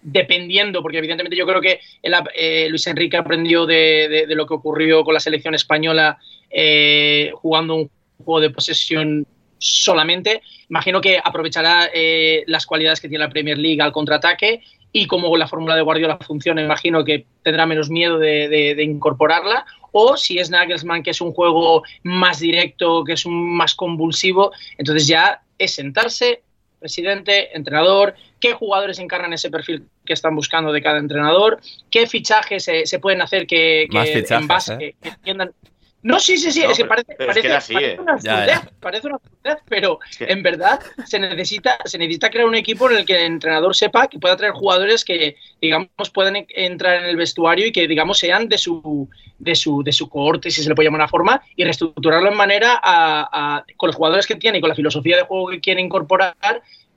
dependiendo, 0.03 0.83
porque 0.83 0.99
evidentemente 0.99 1.37
yo 1.37 1.47
creo 1.47 1.61
que 1.61 1.81
el, 2.03 2.15
eh, 2.35 2.69
Luis 2.69 2.87
Enrique 2.89 3.17
aprendió 3.17 3.67
de, 3.67 4.09
de, 4.09 4.27
de, 4.27 4.35
lo 4.35 4.47
que 4.47 4.55
ocurrió 4.55 5.05
con 5.05 5.15
la 5.15 5.21
selección 5.21 5.55
española 5.55 6.19
eh, 6.51 7.31
jugando 7.35 7.77
un 7.77 7.91
juego 8.25 8.41
de 8.41 8.51
posesión 8.51 9.27
solamente. 9.61 10.43
Imagino 10.69 11.01
que 11.01 11.21
aprovechará 11.23 11.89
eh, 11.95 12.43
las 12.47 12.67
cualidades 12.67 13.01
que 13.01 13.09
tiene 13.09 13.25
la 13.25 13.31
Premier 13.31 13.59
League 13.59 13.81
al 13.81 13.93
contraataque 13.93 14.63
y 14.93 15.07
como 15.07 15.37
la 15.37 15.47
fórmula 15.47 15.77
de 15.77 15.83
Guardiola 15.83 16.19
funciona, 16.19 16.63
imagino 16.63 17.05
que 17.05 17.27
tendrá 17.45 17.67
menos 17.67 17.91
miedo 17.91 18.19
de, 18.19 18.49
de, 18.49 18.75
de, 18.75 18.83
incorporarla. 18.83 19.65
O 19.93 20.17
si 20.17 20.39
es 20.39 20.51
Nagelsmann, 20.51 21.03
que 21.03 21.11
es 21.11 21.21
un 21.21 21.33
juego 21.33 21.85
más 22.03 22.41
directo, 22.41 23.05
que 23.05 23.13
es 23.13 23.25
un 23.25 23.57
más 23.57 23.75
convulsivo, 23.75 24.53
entonces 24.79 25.07
ya 25.07 25.43
es 25.59 25.75
sentarse, 25.75 26.43
presidente, 26.81 27.57
entrenador, 27.57 28.15
qué 28.41 28.55
jugadores 28.55 28.99
encarnan 28.99 29.33
ese 29.33 29.51
perfil 29.51 29.85
que 30.05 30.15
están 30.15 30.35
buscando 30.35 30.73
de 30.73 30.83
cada 30.83 30.99
entrenador, 30.99 31.61
qué 31.91 32.07
fichajes 32.07 32.65
se, 32.65 32.87
se 32.87 32.99
pueden 32.99 33.21
hacer 33.21 33.47
que, 33.47 33.87
que 33.91 34.01
fichajes, 34.01 34.31
en 34.31 34.47
base 34.49 34.75
¿eh? 34.81 34.95
que 35.01 35.09
entiendan 35.11 35.53
no, 36.03 36.19
sí, 36.19 36.37
sí, 36.39 36.51
sí, 36.51 36.63
No, 36.63 36.71
es 36.71 36.77
que 36.79 36.85
pero- 36.85 36.89
parece, 36.89 37.13
es 37.13 37.19
parece, 37.27 37.41
que 37.43 37.53
así, 37.53 37.75
parece 37.75 37.93
eh. 37.95 38.01
una 38.01 38.19
Ya, 38.19 38.71
parece 38.81 39.07
una 39.07 39.17
absurdez, 39.17 39.59
pero 39.69 39.99
que- 40.17 40.25
en 40.33 40.43
verdad 40.43 40.81
se 41.07 41.19
necesita, 41.19 41.79
se 41.85 41.99
necesita 41.99 42.31
crear 42.31 42.47
un 42.47 42.55
equipo 42.55 42.91
en 42.91 42.97
el 42.99 43.05
que 43.05 43.17
el 43.17 43.25
entrenador 43.33 43.75
sepa 43.77 44.09
que 44.09 44.19
pueda 44.19 44.37
traer 44.37 44.53
jugadores 44.55 45.05
que, 45.05 45.37
digamos, 45.61 45.89
puedan 46.13 46.37
en- 46.37 46.47
entrar 46.49 46.97
en 47.03 47.05
el 47.05 47.17
vestuario 47.17 47.67
y 47.67 47.73
que, 47.73 47.87
digamos, 47.87 48.19
sean 48.19 48.49
de 48.49 48.57
su, 48.59 49.09
de 49.39 49.55
su, 49.55 49.83
de 49.83 49.93
su 49.93 50.09
cohorte, 50.09 50.51
si 50.51 50.63
se 50.63 50.69
le 50.69 50.75
puede 50.75 50.87
llamar 50.89 51.01
una 51.03 51.09
forma, 51.09 51.43
y 51.57 51.65
reestructurarlo 51.65 52.29
en 52.31 52.37
manera 52.37 52.81
a, 52.83 53.57
a- 53.59 53.65
con 53.77 53.89
los 53.89 53.97
jugadores 53.97 54.27
que 54.27 54.37
tiene 54.37 54.59
y 54.59 54.61
con 54.61 54.69
la 54.71 54.75
filosofía 54.77 55.17
de 55.17 55.23
juego 55.23 55.49
que 55.49 55.61
quiere 55.61 55.81
incorporar, 55.81 56.35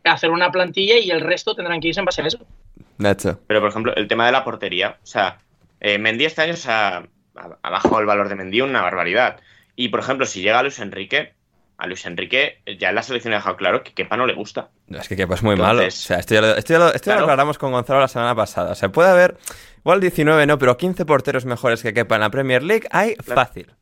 hacer 0.05 0.29
una 0.31 0.51
plantilla 0.51 0.97
y 0.97 1.11
el 1.11 1.21
resto 1.21 1.55
tendrán 1.55 1.79
que 1.79 1.87
irse 1.89 1.99
en 2.01 2.05
base 2.05 2.21
a 2.21 2.27
eso. 2.27 2.39
Nacho. 2.97 3.39
Pero, 3.47 3.59
por 3.61 3.69
ejemplo, 3.69 3.95
el 3.95 4.07
tema 4.07 4.25
de 4.25 4.31
la 4.33 4.43
portería. 4.43 4.97
O 5.01 5.05
sea, 5.05 5.39
eh, 5.79 5.97
Mendy 5.97 6.25
este 6.25 6.41
año 6.41 6.55
se 6.55 6.69
ha, 6.71 7.03
ha- 7.35 7.69
bajado 7.69 7.99
el 7.99 8.05
valor 8.05 8.29
de 8.29 8.35
Mendy 8.35 8.61
una 8.61 8.81
barbaridad. 8.81 9.39
Y, 9.75 9.89
por 9.89 9.99
ejemplo, 10.01 10.25
si 10.25 10.41
llega 10.41 10.61
Luis 10.61 10.79
Enrique, 10.79 11.33
a 11.77 11.87
Luis 11.87 12.05
Enrique 12.05 12.59
ya 12.79 12.89
en 12.89 12.95
la 12.95 13.01
selección 13.01 13.33
ha 13.33 13.37
dejado 13.37 13.57
claro 13.57 13.83
que 13.83 13.93
Kepa 13.93 14.15
no 14.15 14.25
le 14.27 14.33
gusta. 14.33 14.69
Es 14.89 15.07
que 15.09 15.15
Kepa 15.15 15.33
es 15.33 15.43
muy 15.43 15.53
Entonces- 15.55 15.75
malo. 15.75 15.87
O 15.87 15.91
sea, 15.91 16.17
esto 16.19 16.35
ya 16.35 16.41
lo, 16.41 16.55
esto 16.55 16.73
ya 16.73 16.79
lo- 16.79 16.93
esto 16.93 17.09
ya 17.09 17.13
lo 17.13 17.17
Claro. 17.19 17.23
aclaramos 17.25 17.57
con 17.57 17.71
Gonzalo 17.71 17.99
la 17.99 18.07
semana 18.07 18.35
pasada. 18.35 18.71
O 18.71 18.75
sea, 18.75 18.89
puede 18.89 19.09
haber, 19.09 19.37
igual 19.79 19.99
19 19.99 20.45
no, 20.45 20.57
pero 20.59 20.77
15 20.77 21.05
porteros 21.05 21.45
mejores 21.45 21.81
que 21.81 21.93
Kepa 21.93 22.15
en 22.15 22.21
la 22.21 22.29
Premier 22.29 22.61
League 22.63 22.87
hay 22.91 23.15
Claro. 23.15 23.41
fácil. 23.41 23.73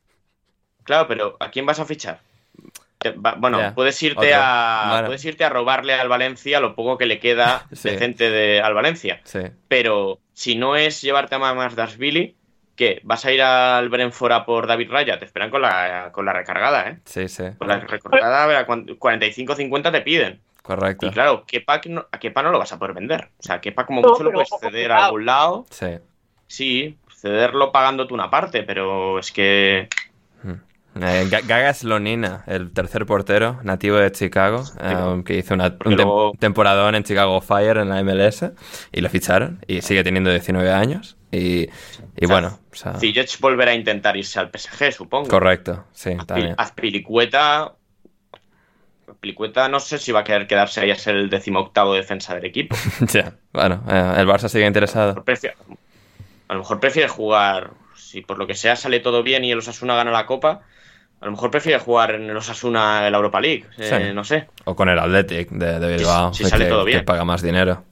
Claro, 0.84 1.06
pero 1.06 1.36
¿a 1.38 1.50
quién 1.50 1.66
vas 1.66 1.78
a 1.78 1.84
fichar? 1.84 2.20
Bueno, 3.36 3.72
puedes 3.74 4.00
irte 4.02 4.32
a 4.32 4.86
Bueno. 4.90 5.06
puedes 5.06 5.24
irte 5.24 5.44
a 5.44 5.48
robarle 5.48 5.92
al 5.94 6.08
Valencia 6.08 6.60
lo 6.60 6.74
poco 6.76 6.96
que 6.98 7.06
le 7.06 7.18
queda 7.18 7.66
Sí. 7.72 7.90
decente 7.90 8.30
de, 8.30 8.60
al 8.60 8.74
Valencia. 8.74 9.20
Sí. 9.24 9.40
Pero 9.68 10.20
si 10.32 10.54
no 10.54 10.76
es 10.76 11.02
llevarte 11.02 11.34
a 11.34 11.38
Mamas 11.40 11.74
Dashvili, 11.74 12.36
¿qué? 12.76 13.00
¿Vas 13.04 13.24
a 13.24 13.32
ir 13.32 13.42
al 13.42 13.88
Brentford 13.88 14.32
a 14.32 14.44
por 14.44 14.66
David 14.66 14.90
Raya? 14.90 15.18
Te 15.18 15.24
esperan 15.24 15.50
con 15.50 15.62
la, 15.62 16.10
con 16.12 16.24
la 16.24 16.32
recargada, 16.32 16.88
¿eh? 16.88 16.98
Sí, 17.04 17.28
sí. 17.28 17.44
Con 17.58 17.68
la 17.68 17.78
recargada, 17.78 18.44
a 18.44 18.46
ver, 18.46 18.56
a 18.56 18.66
cuan- 18.66 18.86
45-50 18.86 19.90
te 19.92 20.00
piden. 20.02 20.40
Correcto. 20.62 21.06
Y 21.06 21.10
claro, 21.10 21.44
Kepa 21.44 21.80
no, 21.86 22.06
a 22.10 22.18
Kepa 22.18 22.42
no 22.42 22.50
lo 22.50 22.58
vas 22.58 22.72
a 22.72 22.78
poder 22.78 22.94
vender. 22.94 23.30
O 23.38 23.42
sea, 23.42 23.60
Kepa 23.60 23.84
como 23.84 24.00
No, 24.00 24.08
mucho 24.10 24.22
lo 24.22 24.32
puedes 24.32 24.48
ceder 24.60 24.92
a 24.92 25.06
algún 25.06 25.26
lado. 25.26 25.66
Sí. 25.70 25.98
Sí, 26.46 26.98
cederlo 27.14 27.72
pagando 27.72 28.06
tú 28.06 28.14
una 28.14 28.30
parte, 28.30 28.62
pero 28.62 29.18
es 29.18 29.32
que... 29.32 29.88
Eh, 31.00 31.26
Ga- 31.30 31.40
Gaga 31.46 31.72
Slonina, 31.72 32.44
el 32.46 32.70
tercer 32.70 33.06
portero 33.06 33.58
nativo 33.62 33.96
de 33.96 34.12
Chicago, 34.12 34.62
eh, 34.80 35.22
que 35.24 35.38
hizo 35.38 35.54
una, 35.54 35.74
un 35.86 35.94
luego- 35.96 36.32
temporadón 36.38 36.94
en 36.94 37.02
Chicago 37.04 37.40
Fire 37.40 37.78
en 37.78 37.88
la 37.88 38.00
MLS 38.02 38.52
y 38.92 39.00
lo 39.00 39.08
ficharon 39.08 39.64
y 39.66 39.80
sigue 39.80 40.04
teniendo 40.04 40.30
19 40.30 40.70
años. 40.70 41.16
Y, 41.30 41.62
y 41.62 41.66
O 42.24 42.26
sea, 42.26 42.28
bueno, 42.28 42.58
o 42.70 42.74
sea, 42.76 42.94
Ziyech 42.98 43.40
volverá 43.40 43.70
a 43.70 43.74
intentar 43.74 44.16
irse 44.18 44.38
al 44.38 44.50
PSG, 44.50 44.92
supongo. 44.92 45.28
correcto, 45.28 45.84
sí, 45.92 46.10
Azpil- 46.10 46.26
también. 46.26 46.54
Azpilicueta. 46.58 47.72
Azpilicueta 49.08 49.68
no 49.68 49.80
sé 49.80 49.98
si 49.98 50.12
va 50.12 50.20
a 50.20 50.24
querer 50.24 50.46
quedarse 50.46 50.80
ahí 50.80 50.90
a 50.90 50.96
ser 50.96 51.16
el 51.16 51.30
decimoctavo 51.30 51.94
defensa 51.94 52.34
del 52.34 52.44
equipo. 52.44 52.76
Ya, 53.12 53.34
bueno, 53.52 53.82
eh, 53.88 54.14
el 54.18 54.26
Barça 54.26 54.48
sigue 54.48 54.66
interesado. 54.66 55.24
A 56.48 56.54
lo 56.54 56.58
mejor 56.60 56.80
prefiere 56.80 57.08
jugar, 57.08 57.70
si 57.96 58.22
por 58.22 58.38
lo 58.38 58.46
que 58.46 58.54
sea 58.54 58.76
sale 58.76 59.00
todo 59.00 59.22
bien 59.22 59.44
y 59.44 59.52
el 59.52 59.58
Osasuna 59.58 59.94
gana 59.94 60.10
la 60.10 60.26
Copa, 60.26 60.62
a 61.20 61.24
lo 61.24 61.30
mejor 61.32 61.50
prefiere 61.50 61.78
jugar 61.78 62.14
en 62.14 62.28
el 62.28 62.36
Osasuna 62.36 63.06
en 63.06 63.12
la 63.12 63.18
Europa 63.18 63.40
League, 63.40 63.66
eh, 63.78 64.12
no 64.14 64.24
sé. 64.24 64.48
O 64.64 64.74
con 64.74 64.88
el 64.88 64.98
Athletic 64.98 65.50
de, 65.50 65.78
de 65.78 65.96
Bilbao, 65.96 66.34
si 66.34 66.44
sale 66.44 66.64
que, 66.64 66.70
todo 66.70 66.84
bien. 66.84 67.00
que 67.00 67.04
paga 67.04 67.24
más 67.24 67.42
dinero. 67.42 67.84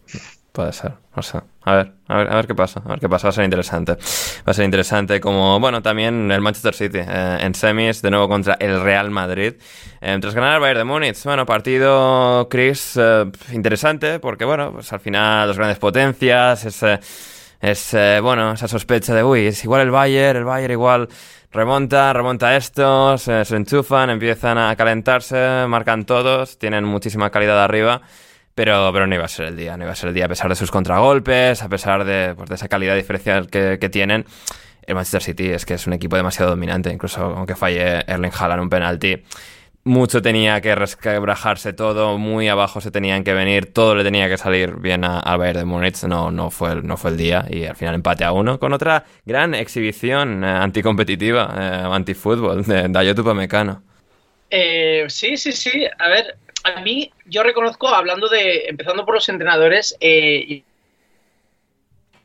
Puede 0.53 0.73
ser, 0.73 0.95
no 1.15 1.23
sé. 1.23 1.39
A 1.63 1.75
ver, 1.75 1.93
a 2.09 2.17
ver, 2.17 2.33
a 2.33 2.35
ver 2.35 2.47
qué 2.49 2.55
pasa. 2.57 2.83
A 2.85 2.89
ver 2.89 2.99
qué 2.99 3.09
pasa, 3.09 3.29
va 3.29 3.31
a 3.31 3.33
ser 3.33 3.45
interesante. 3.45 3.93
Va 3.93 4.51
a 4.51 4.53
ser 4.53 4.65
interesante 4.65 5.21
como, 5.21 5.61
bueno, 5.61 5.81
también 5.81 6.31
el 6.33 6.41
Manchester 6.41 6.75
City 6.75 6.99
eh, 6.99 7.39
en 7.41 7.55
semis, 7.55 8.03
de 8.03 8.11
nuevo 8.11 8.29
contra 8.29 8.55
el 8.59 8.81
Real 8.81 9.11
Madrid. 9.11 9.55
Eh, 10.01 10.19
tras 10.21 10.35
ganar 10.35 10.55
el 10.55 10.61
Bayern 10.61 10.79
de 10.79 10.85
Múnich, 10.85 11.23
bueno, 11.23 11.47
partido, 11.47 12.49
Chris, 12.51 12.99
eh, 13.01 13.31
interesante, 13.53 14.19
porque, 14.19 14.45
bueno, 14.45 14.73
pues 14.73 14.93
al 14.93 14.99
final 14.99 15.47
dos 15.47 15.57
grandes 15.57 15.79
potencias, 15.79 16.65
es, 16.65 16.83
es 17.61 17.95
eh, 17.95 18.21
bueno, 18.23 18.53
esa 18.53 18.69
sospecha 18.69 19.15
de, 19.15 19.23
uy, 19.23 19.47
es 19.47 19.63
igual 19.65 19.83
el 19.83 19.91
Bayern, 19.91 20.39
el 20.39 20.45
Bayern 20.45 20.73
igual 20.73 21.09
remonta, 21.53 22.13
remonta 22.13 22.57
esto, 22.57 23.19
se, 23.19 23.45
se 23.45 23.57
enchufan, 23.57 24.11
empiezan 24.11 24.59
a 24.59 24.75
calentarse, 24.77 25.67
marcan 25.69 26.05
todos, 26.05 26.59
tienen 26.59 26.85
muchísima 26.85 27.31
calidad 27.31 27.63
arriba. 27.63 28.03
Pero, 28.55 28.91
pero 28.93 29.07
no 29.07 29.15
iba 29.15 29.25
a 29.25 29.29
ser 29.29 29.47
el 29.47 29.57
día, 29.57 29.77
no 29.77 29.85
iba 29.85 29.93
a 29.93 29.97
ser 29.97 30.09
el 30.09 30.15
día 30.15 30.27
a 30.27 30.29
pesar 30.29 30.49
de 30.49 30.57
sus 30.57 30.71
contragolpes, 30.71 31.63
a 31.63 31.69
pesar 31.69 32.05
de, 32.05 32.35
pues, 32.37 32.49
de 32.49 32.57
esa 32.57 32.69
calidad 32.69 32.97
diferencial 32.97 33.49
que, 33.49 33.79
que 33.81 33.89
tienen. 33.89 34.27
El 34.83 34.97
Manchester 34.97 35.23
City 35.23 35.49
es 35.51 35.65
que 35.65 35.75
es 35.75 35.87
un 35.87 35.93
equipo 35.93 36.17
demasiado 36.17 36.51
dominante, 36.51 36.93
incluso 36.93 37.23
aunque 37.23 37.55
falle 37.55 38.05
Erling 38.07 38.33
Haaland 38.37 38.63
un 38.63 38.69
penalti. 38.69 39.23
Mucho 39.83 40.21
tenía 40.21 40.61
que 40.61 40.75
resquebrajarse 40.75 41.73
todo, 41.73 42.19
muy 42.19 42.49
abajo 42.49 42.83
se 42.83 42.91
tenían 42.91 43.25
que 43.25 43.33
venir, 43.33 43.73
todo 43.73 43.95
le 43.95 44.05
tenía 44.05 44.29
que 44.29 44.37
salir 44.37 44.77
bien 44.77 45.05
al 45.05 45.39
Bayern 45.39 45.61
de 45.61 45.65
Múnich, 45.65 46.03
no, 46.05 46.31
no, 46.31 46.51
fue 46.51 46.73
el, 46.73 46.87
no 46.87 46.99
fue 46.99 47.13
el 47.13 47.17
día 47.17 47.47
y 47.49 47.65
al 47.65 47.77
final 47.77 47.95
empate 47.95 48.25
a 48.25 48.33
uno 48.33 48.61
con 48.61 48.75
otra 48.75 49.05
gran 49.25 49.55
exhibición 49.55 50.45
eh, 50.45 50.49
anticompetitiva, 50.49 51.55
eh, 51.57 51.89
antifútbol 51.91 52.63
de 52.65 52.89
Dayotu 52.89 53.25
Pamecano. 53.25 53.83
Eh, 54.51 55.07
sí, 55.09 55.37
sí, 55.39 55.53
sí. 55.53 55.87
A 55.99 56.09
ver, 56.09 56.37
a 56.65 56.81
mí 56.83 57.11
yo 57.27 57.43
reconozco, 57.43 57.89
hablando 57.89 58.29
de, 58.29 58.67
empezando 58.67 59.07
por 59.07 59.15
los 59.15 59.29
entrenadores, 59.29 59.97
eh, 60.01 60.63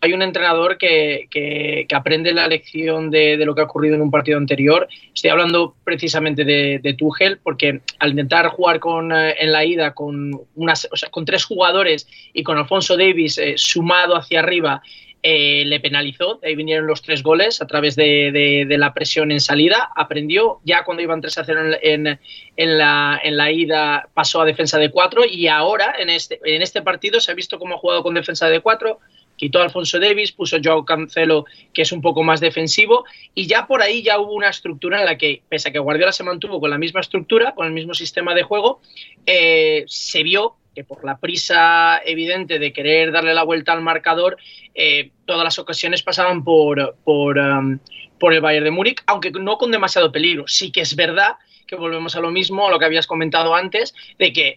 hay 0.05 0.13
un 0.13 0.21
entrenador 0.21 0.77
que, 0.77 1.27
que- 1.29 1.85
aprende 1.95 2.33
la 2.33 2.47
lección 2.47 3.09
de, 3.11 3.37
lo 3.37 3.55
que 3.55 3.61
ha 3.61 3.65
ocurrido 3.65 3.95
en 3.95 4.01
un 4.01 4.11
partido 4.11 4.37
anterior. 4.37 4.87
Estoy 5.13 5.29
hablando 5.31 5.75
precisamente 5.83 6.43
de, 6.43 6.79
de 6.81 6.93
Tuchel, 6.93 7.39
porque 7.41 7.81
al 7.99 8.11
intentar 8.11 8.47
jugar 8.47 8.79
con, 8.79 9.11
eh, 9.11 9.35
en 9.39 9.51
la 9.51 9.63
ida 9.65 9.93
con, 9.93 10.41
unas, 10.55 10.87
o 10.91 10.95
sea, 10.97 11.09
con 11.09 11.25
tres 11.25 11.45
jugadores 11.45 12.07
y 12.33 12.43
con 12.43 12.57
Alfonso 12.57 12.97
Davis 12.97 13.37
eh, 13.37 13.53
sumado 13.57 14.15
hacia 14.15 14.39
arriba, 14.39 14.81
eh, 15.23 15.63
le 15.65 15.79
penalizó. 15.79 16.35
De 16.35 16.49
ahí 16.49 16.55
vinieron 16.55 16.85
los 16.85 17.01
tres 17.01 17.23
goles 17.23 17.59
a 17.61 17.65
través 17.65 17.95
de, 17.95 18.65
la 18.77 18.93
presión 18.93 19.31
en 19.31 19.39
salida. 19.39 19.89
Aprendió 19.95 20.59
ya 20.65 20.83
cuando 20.83 21.01
iban 21.01 21.19
3 21.21 21.37
a 21.39 21.43
0 21.45 21.61
en, 21.81 22.05
en- 22.07 22.19
en 22.57 22.77
la, 22.77 23.19
en 23.23 23.35
la 23.37 23.51
ida, 23.51 24.07
pasó 24.13 24.41
a 24.41 24.45
defensa 24.45 24.77
de 24.77 24.91
4 24.91 25.23
y 25.25 25.47
ahora 25.47 25.95
en 25.97 26.09
este, 26.09 26.39
en 26.45 26.61
este 26.61 26.81
partido 26.83 27.19
se 27.19 27.31
ha 27.31 27.35
visto 27.35 27.57
cómo 27.57 27.73
ha 27.75 27.77
jugado 27.79 28.03
con 28.03 28.13
defensa 28.13 28.47
de 28.49 28.59
4. 28.59 28.99
Quitó 29.35 29.61
Alfonso 29.61 29.99
Davis, 29.99 30.31
puso 30.31 30.57
Joao 30.63 30.85
Cancelo, 30.85 31.45
que 31.73 31.81
es 31.81 31.91
un 31.91 32.01
poco 32.01 32.23
más 32.23 32.39
defensivo, 32.39 33.05
y 33.33 33.47
ya 33.47 33.67
por 33.67 33.81
ahí 33.81 34.01
ya 34.01 34.19
hubo 34.19 34.33
una 34.33 34.49
estructura 34.49 34.99
en 34.99 35.05
la 35.05 35.17
que, 35.17 35.41
pese 35.49 35.69
a 35.69 35.71
que 35.71 35.79
Guardiola 35.79 36.11
se 36.11 36.23
mantuvo 36.23 36.59
con 36.59 36.69
la 36.69 36.77
misma 36.77 37.01
estructura, 37.01 37.53
con 37.53 37.67
el 37.67 37.73
mismo 37.73 37.93
sistema 37.93 38.33
de 38.33 38.43
juego, 38.43 38.81
eh, 39.25 39.83
se 39.87 40.23
vio 40.23 40.55
que 40.75 40.83
por 40.83 41.03
la 41.05 41.17
prisa 41.17 42.01
evidente 42.05 42.59
de 42.59 42.73
querer 42.73 43.11
darle 43.11 43.33
la 43.33 43.43
vuelta 43.43 43.71
al 43.71 43.81
marcador, 43.81 44.37
eh, 44.75 45.11
todas 45.25 45.43
las 45.43 45.57
ocasiones 45.57 46.03
pasaban 46.03 46.43
por, 46.43 46.97
por, 47.05 47.37
um, 47.37 47.79
por 48.19 48.33
el 48.33 48.41
Bayern 48.41 48.65
de 48.65 48.71
Múnich, 48.71 49.01
aunque 49.07 49.31
no 49.31 49.57
con 49.57 49.71
demasiado 49.71 50.11
peligro. 50.11 50.47
Sí 50.47 50.71
que 50.71 50.81
es 50.81 50.95
verdad 50.95 51.35
que 51.65 51.77
volvemos 51.77 52.15
a 52.15 52.19
lo 52.19 52.29
mismo, 52.29 52.67
a 52.67 52.71
lo 52.71 52.77
que 52.77 52.85
habías 52.85 53.07
comentado 53.07 53.55
antes, 53.55 53.95
de 54.19 54.33
que 54.33 54.47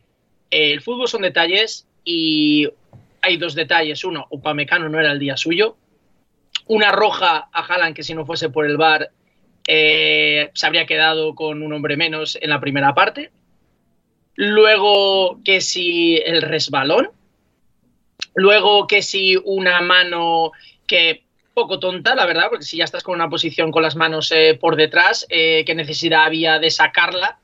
eh, 0.51 0.73
el 0.73 0.83
fútbol 0.83 1.09
son 1.09 1.23
detalles 1.23 1.87
y 2.05 2.69
hay 3.23 3.37
dos 3.37 3.55
detalles. 3.55 4.05
Uno, 4.05 4.27
Upamecano 4.31 4.89
no 4.89 4.99
era 4.99 5.13
el 5.13 5.19
día 5.19 5.37
suyo. 5.37 5.77
Una 6.67 6.93
roja 6.93 7.49
a 7.53 7.61
Haaland 7.65 7.95
que 7.95 8.03
si 8.03 8.15
no 8.15 8.27
fuese 8.27 8.51
por 8.51 8.67
el 8.67 8.77
VAR 8.77 9.11
eh, 9.67 10.51
se 10.55 10.67
habría 10.67 10.87
quedado 10.87 11.35
con 11.35 11.63
un 11.63 11.73
hombre 11.73 11.97
menos 11.97 12.39
en 12.41 12.51
la 12.51 12.61
primera 12.61 12.95
parte. 12.95 13.31
Luego 14.35 15.41
que 15.45 15.61
si 15.61 16.17
el 16.17 16.43
resbalón. 16.43 17.11
Luego 18.35 18.87
que 18.87 19.03
si 19.03 19.37
una 19.37 19.81
mano 19.81 20.53
que 20.87 21.25
poco 21.55 21.81
tonta, 21.81 22.15
la 22.15 22.25
verdad, 22.25 22.47
porque 22.51 22.65
si 22.65 22.77
ya 22.77 22.85
estás 22.85 23.03
con 23.03 23.17
una 23.17 23.29
posición 23.29 23.73
con 23.73 23.83
las 23.83 23.97
manos 23.97 24.31
eh, 24.31 24.57
por 24.61 24.77
detrás, 24.77 25.27
eh, 25.29 25.65
qué 25.67 25.75
necesidad 25.75 26.25
había 26.25 26.61
de 26.61 26.71
sacarla, 26.71 27.41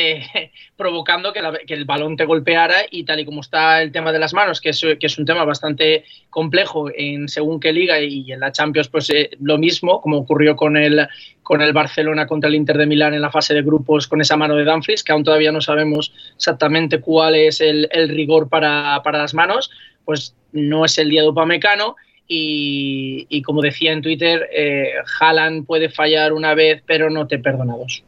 eh, 0.00 0.52
provocando 0.76 1.32
que, 1.32 1.40
el 1.74 1.84
balón 1.84 2.16
te 2.16 2.24
golpeara 2.24 2.82
y 2.88 3.02
tal 3.02 3.18
y 3.18 3.24
como 3.24 3.40
está 3.40 3.82
el 3.82 3.90
tema 3.90 4.12
de 4.12 4.20
las 4.20 4.32
manos, 4.32 4.60
que 4.60 4.68
es, 4.68 5.18
un 5.18 5.26
tema 5.26 5.44
bastante 5.44 6.04
complejo 6.30 6.88
en 6.94 7.28
según 7.28 7.58
qué 7.58 7.72
liga 7.72 8.00
y 8.00 8.30
en 8.30 8.38
la 8.38 8.52
Champions, 8.52 8.88
pues 8.88 9.10
eh, 9.10 9.30
lo 9.40 9.58
mismo, 9.58 10.00
como 10.00 10.18
ocurrió 10.18 10.54
con 10.54 10.76
el, 10.76 11.08
con 11.42 11.62
el 11.62 11.72
Barcelona 11.72 12.28
contra 12.28 12.48
el 12.48 12.54
Inter 12.54 12.78
de 12.78 12.86
Milán 12.86 13.14
en 13.14 13.22
la 13.22 13.32
fase 13.32 13.54
de 13.54 13.62
grupos 13.62 14.06
con 14.06 14.20
esa 14.20 14.36
mano 14.36 14.54
de 14.54 14.64
Dumfries, 14.64 15.02
que 15.02 15.10
aún 15.10 15.24
todavía 15.24 15.50
no 15.50 15.60
sabemos 15.60 16.12
exactamente 16.36 17.00
cuál 17.00 17.34
es 17.34 17.60
el, 17.60 17.88
rigor 18.08 18.48
para, 18.48 19.02
para 19.02 19.18
las 19.18 19.34
manos, 19.34 19.68
pues 20.04 20.36
no 20.52 20.84
es 20.84 20.96
el 20.98 21.10
día 21.10 21.22
de 21.22 21.28
Upamecano 21.30 21.96
y, 22.28 23.26
y 23.28 23.42
como 23.42 23.62
decía 23.62 23.90
en 23.90 24.02
Twitter, 24.02 24.48
eh, 24.52 24.92
Haaland 25.18 25.66
puede 25.66 25.88
fallar 25.88 26.32
una 26.32 26.54
vez, 26.54 26.84
pero 26.86 27.10
no 27.10 27.26
te 27.26 27.40
perdona 27.40 27.76
dos. 27.76 28.04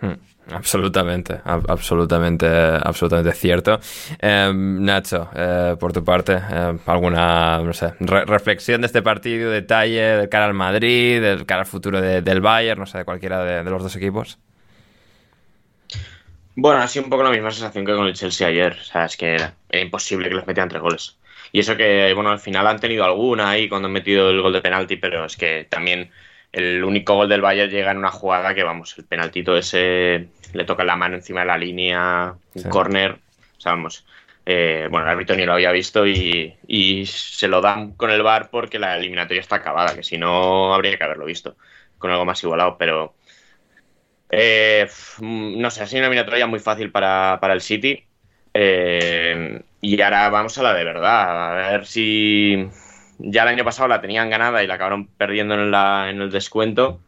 Hmm, 0.00 0.12
Absolutamente, 0.52 1.40
ab- 1.44 1.66
absolutamente, 1.68 2.46
absolutamente 2.46 3.32
cierto. 3.34 3.80
Eh, 4.20 4.50
Nacho, 4.54 5.28
eh, 5.34 5.76
por 5.78 5.92
tu 5.92 6.02
parte, 6.04 6.34
eh, 6.50 6.78
alguna, 6.86 7.58
no 7.62 7.72
sé, 7.74 7.94
re- 8.00 8.24
reflexión 8.24 8.80
de 8.80 8.86
este 8.86 9.02
partido, 9.02 9.50
detalle 9.50 10.00
del 10.00 10.28
cara 10.28 10.46
al 10.46 10.54
Madrid, 10.54 11.20
del 11.20 11.44
cara 11.46 11.62
al 11.62 11.66
futuro 11.66 12.00
de- 12.00 12.22
del 12.22 12.40
Bayern, 12.40 12.80
no 12.80 12.86
sé, 12.86 12.98
de 12.98 13.04
cualquiera 13.04 13.44
de, 13.44 13.64
los 13.70 13.82
dos 13.82 13.96
equipos. 13.96 14.38
Bueno, 16.54 16.80
ha 16.80 16.88
sido 16.88 17.04
un 17.04 17.10
poco 17.10 17.22
la 17.22 17.30
misma 17.30 17.50
sensación 17.52 17.84
que 17.86 17.94
con 17.94 18.06
el 18.06 18.14
Chelsea 18.14 18.46
ayer. 18.48 18.72
O 18.80 18.84
sea, 18.84 19.04
es 19.04 19.16
que 19.16 19.34
era, 19.34 19.56
imposible 19.72 20.28
que 20.28 20.34
los 20.34 20.46
metieran 20.46 20.68
tres 20.68 20.82
goles. 20.82 21.18
Y 21.52 21.60
eso 21.60 21.76
que, 21.76 22.12
bueno, 22.14 22.30
al 22.30 22.40
final 22.40 22.66
han 22.66 22.80
tenido 22.80 23.04
alguna 23.04 23.50
ahí 23.50 23.68
cuando 23.68 23.86
han 23.86 23.92
metido 23.92 24.30
el 24.30 24.42
gol 24.42 24.52
de 24.52 24.60
penalti, 24.60 24.96
pero 24.96 25.24
es 25.24 25.36
que 25.36 25.64
también 25.70 26.10
el 26.52 26.84
único 26.84 27.14
gol 27.14 27.28
del 27.28 27.40
Bayern 27.42 27.70
llega 27.70 27.90
en 27.90 27.98
una 27.98 28.10
jugada 28.10 28.54
que, 28.54 28.62
vamos, 28.64 28.96
el 28.98 29.06
penaltito 29.06 29.56
ese 29.56 30.32
le 30.52 30.64
toca 30.64 30.84
la 30.84 30.96
mano 30.96 31.16
encima 31.16 31.40
de 31.40 31.46
la 31.46 31.58
línea, 31.58 32.36
un 32.54 32.62
Sí. 32.62 32.68
córner, 32.68 33.12
o 33.56 33.60
sea, 33.60 33.72
vamos. 33.72 34.06
eh, 34.46 34.88
bueno, 34.90 35.06
el 35.06 35.12
árbitro 35.12 35.36
ni 35.36 35.44
lo 35.44 35.52
había 35.52 35.72
visto 35.72 36.06
y, 36.06 36.58
y 36.66 37.04
se 37.06 37.48
lo 37.48 37.60
dan 37.60 37.92
con 37.96 38.10
el 38.10 38.22
VAR 38.22 38.50
porque 38.50 38.78
la 38.78 38.96
eliminatoria 38.96 39.40
está 39.40 39.56
acabada, 39.56 39.94
que 39.94 40.02
si 40.02 40.16
no 40.18 40.74
habría 40.74 40.96
que 40.96 41.04
haberlo 41.04 41.26
visto 41.26 41.56
con 41.98 42.10
algo 42.10 42.24
más 42.24 42.42
igualado, 42.42 42.76
pero 42.78 43.14
Eh, 44.30 44.86
no 45.20 45.70
sé, 45.70 45.82
ha 45.82 45.86
sido 45.86 46.00
una 46.00 46.06
eliminatoria 46.08 46.46
muy 46.46 46.60
fácil 46.60 46.90
para, 46.92 47.38
el 47.52 47.60
City. 47.60 48.04
Eh, 48.54 49.62
y 49.80 50.00
ahora 50.00 50.28
vamos 50.30 50.58
a 50.58 50.62
la 50.62 50.74
de 50.74 50.84
verdad. 50.84 51.52
A 51.52 51.70
ver 51.70 51.86
si 51.86 52.68
ya 53.18 53.42
el 53.42 53.48
año 53.48 53.64
pasado 53.64 53.88
la 53.88 54.00
tenían 54.00 54.30
ganada 54.30 54.62
y 54.62 54.66
la 54.66 54.74
acabaron 54.74 55.08
perdiendo 55.08 55.54
en, 55.54 55.70
la, 55.70 56.10
el 56.10 56.30
descuento. 56.30 57.00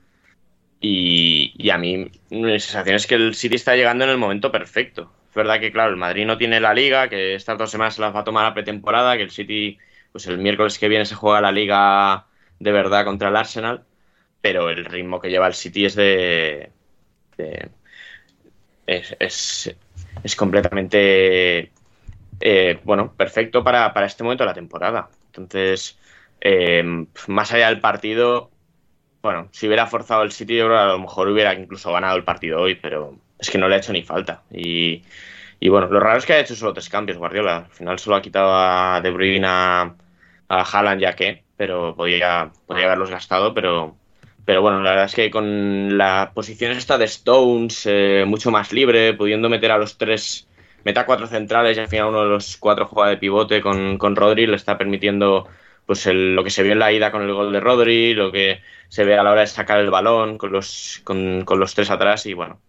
Y, 0.80 1.70
a 1.70 1.78
mí 1.78 2.10
mi 2.30 2.60
sensación 2.60 2.96
es 2.96 3.06
que 3.06 3.14
el 3.14 3.34
City 3.34 3.56
está 3.56 3.76
llegando 3.76 4.04
en 4.04 4.10
el 4.10 4.18
momento 4.18 4.50
perfecto. 4.50 5.12
Es 5.28 5.34
verdad 5.34 5.60
que, 5.60 5.72
claro, 5.72 5.90
el 5.90 5.96
Madrid 5.96 6.26
no 6.26 6.38
tiene 6.38 6.60
la 6.60 6.74
liga, 6.74 7.08
que 7.08 7.34
estas 7.34 7.58
dos 7.58 7.70
semanas 7.70 7.94
se 7.94 8.00
las 8.00 8.14
va 8.14 8.20
a 8.20 8.24
tomar 8.24 8.46
a 8.46 8.54
pretemporada, 8.54 9.16
que 9.16 9.22
el 9.22 9.30
City, 9.30 9.78
pues 10.12 10.26
el 10.26 10.38
miércoles 10.38 10.78
que 10.78 10.88
viene 10.88 11.04
se 11.06 11.14
juega 11.14 11.40
la 11.40 11.52
liga 11.52 12.26
de 12.58 12.72
verdad 12.72 13.04
contra 13.04 13.28
el 13.28 13.36
Arsenal, 13.36 13.84
pero 14.40 14.70
el 14.70 14.84
ritmo 14.86 15.20
que 15.20 15.30
lleva 15.30 15.46
el 15.46 15.54
City 15.54 15.86
es 15.86 15.94
de... 15.96 16.70
es, 18.86 19.76
es, 20.24 20.36
completamente, 20.36 21.72
eh, 22.40 22.80
bueno, 22.84 23.12
perfecto 23.14 23.62
para, 23.64 23.92
para, 23.94 24.06
este 24.06 24.24
momento 24.24 24.44
de 24.44 24.48
la 24.48 24.54
temporada. 24.54 25.08
Entonces, 25.36 25.98
eh, 26.40 26.82
más 27.28 27.52
allá 27.52 27.68
del 27.68 27.80
partido, 27.80 28.50
bueno, 29.22 29.48
si 29.52 29.66
hubiera 29.66 29.86
forzado 29.86 30.22
el 30.22 30.32
City, 30.32 30.60
a 30.60 30.64
lo 30.64 30.98
mejor 30.98 31.28
hubiera 31.28 31.54
incluso 31.54 31.92
ganado 31.92 32.16
el 32.16 32.24
partido 32.24 32.60
hoy, 32.60 32.74
pero 32.76 33.16
es 33.38 33.50
que 33.50 33.58
no 33.58 33.68
le 33.68 33.76
ha 33.76 33.78
hecho 33.78 33.92
ni 33.92 34.02
falta. 34.02 34.42
Y, 34.50 35.02
bueno, 35.68 35.88
lo 35.88 36.00
raro 36.00 36.18
es 36.18 36.26
que 36.26 36.32
ha 36.32 36.40
hecho 36.40 36.54
solo 36.54 36.72
tres 36.72 36.88
cambios 36.88 37.18
Guardiola. 37.18 37.58
Al 37.58 37.70
final 37.70 37.98
solo 37.98 38.16
ha 38.16 38.22
quitado 38.22 38.50
a 38.52 39.00
De 39.02 39.10
Bruyne, 39.10 39.46
a, 39.46 39.94
a 40.48 40.62
Haaland 40.62 41.00
ya 41.00 41.14
que, 41.14 41.44
pero 41.56 41.94
podía, 41.94 42.50
podía 42.66 42.86
haberlos 42.86 43.10
gastado, 43.10 43.52
pero, 43.54 43.96
pero 44.44 44.62
bueno, 44.62 44.82
la 44.82 44.90
verdad 44.90 45.06
es 45.06 45.14
que 45.14 45.30
con 45.30 45.98
la 45.98 46.32
posición 46.34 46.72
esta 46.72 46.98
de 46.98 47.04
Stones 47.04 47.84
eh, 47.86 48.24
mucho 48.26 48.50
más 48.50 48.72
libre, 48.72 49.14
pudiendo 49.14 49.48
meter 49.50 49.70
a 49.70 49.78
los 49.78 49.98
tres, 49.98 50.48
meta 50.84 51.06
cuatro 51.06 51.26
centrales 51.26 51.76
y 51.76 51.80
al 51.80 51.88
final 51.88 52.08
uno 52.08 52.22
de 52.22 52.28
los 52.30 52.56
cuatro 52.56 52.86
juega 52.86 53.10
de 53.10 53.16
pivote 53.16 53.60
con, 53.60 53.98
con 53.98 54.16
Rodri, 54.16 54.46
le 54.46 54.56
está 54.56 54.78
permitiendo 54.78 55.48
pues 55.86 56.06
lo 56.06 56.44
que 56.44 56.50
se 56.50 56.62
vio 56.62 56.72
en 56.72 56.78
la 56.78 56.92
ida 56.92 57.10
con 57.10 57.22
el 57.22 57.32
gol 57.32 57.52
de 57.52 57.60
Rodri, 57.60 58.14
lo 58.14 58.30
que 58.30 58.60
se 58.88 59.04
ve 59.04 59.16
a 59.18 59.22
la 59.22 59.32
hora 59.32 59.40
de 59.40 59.46
sacar 59.46 59.80
el 59.80 59.90
balón 59.90 60.38
con 60.38 60.52
los, 60.52 61.00
con, 61.04 61.44
con 61.44 61.58
los 61.58 61.74
tres 61.74 61.90
atrás 61.90 62.26
y 62.26 62.34
bueno, 62.34 62.60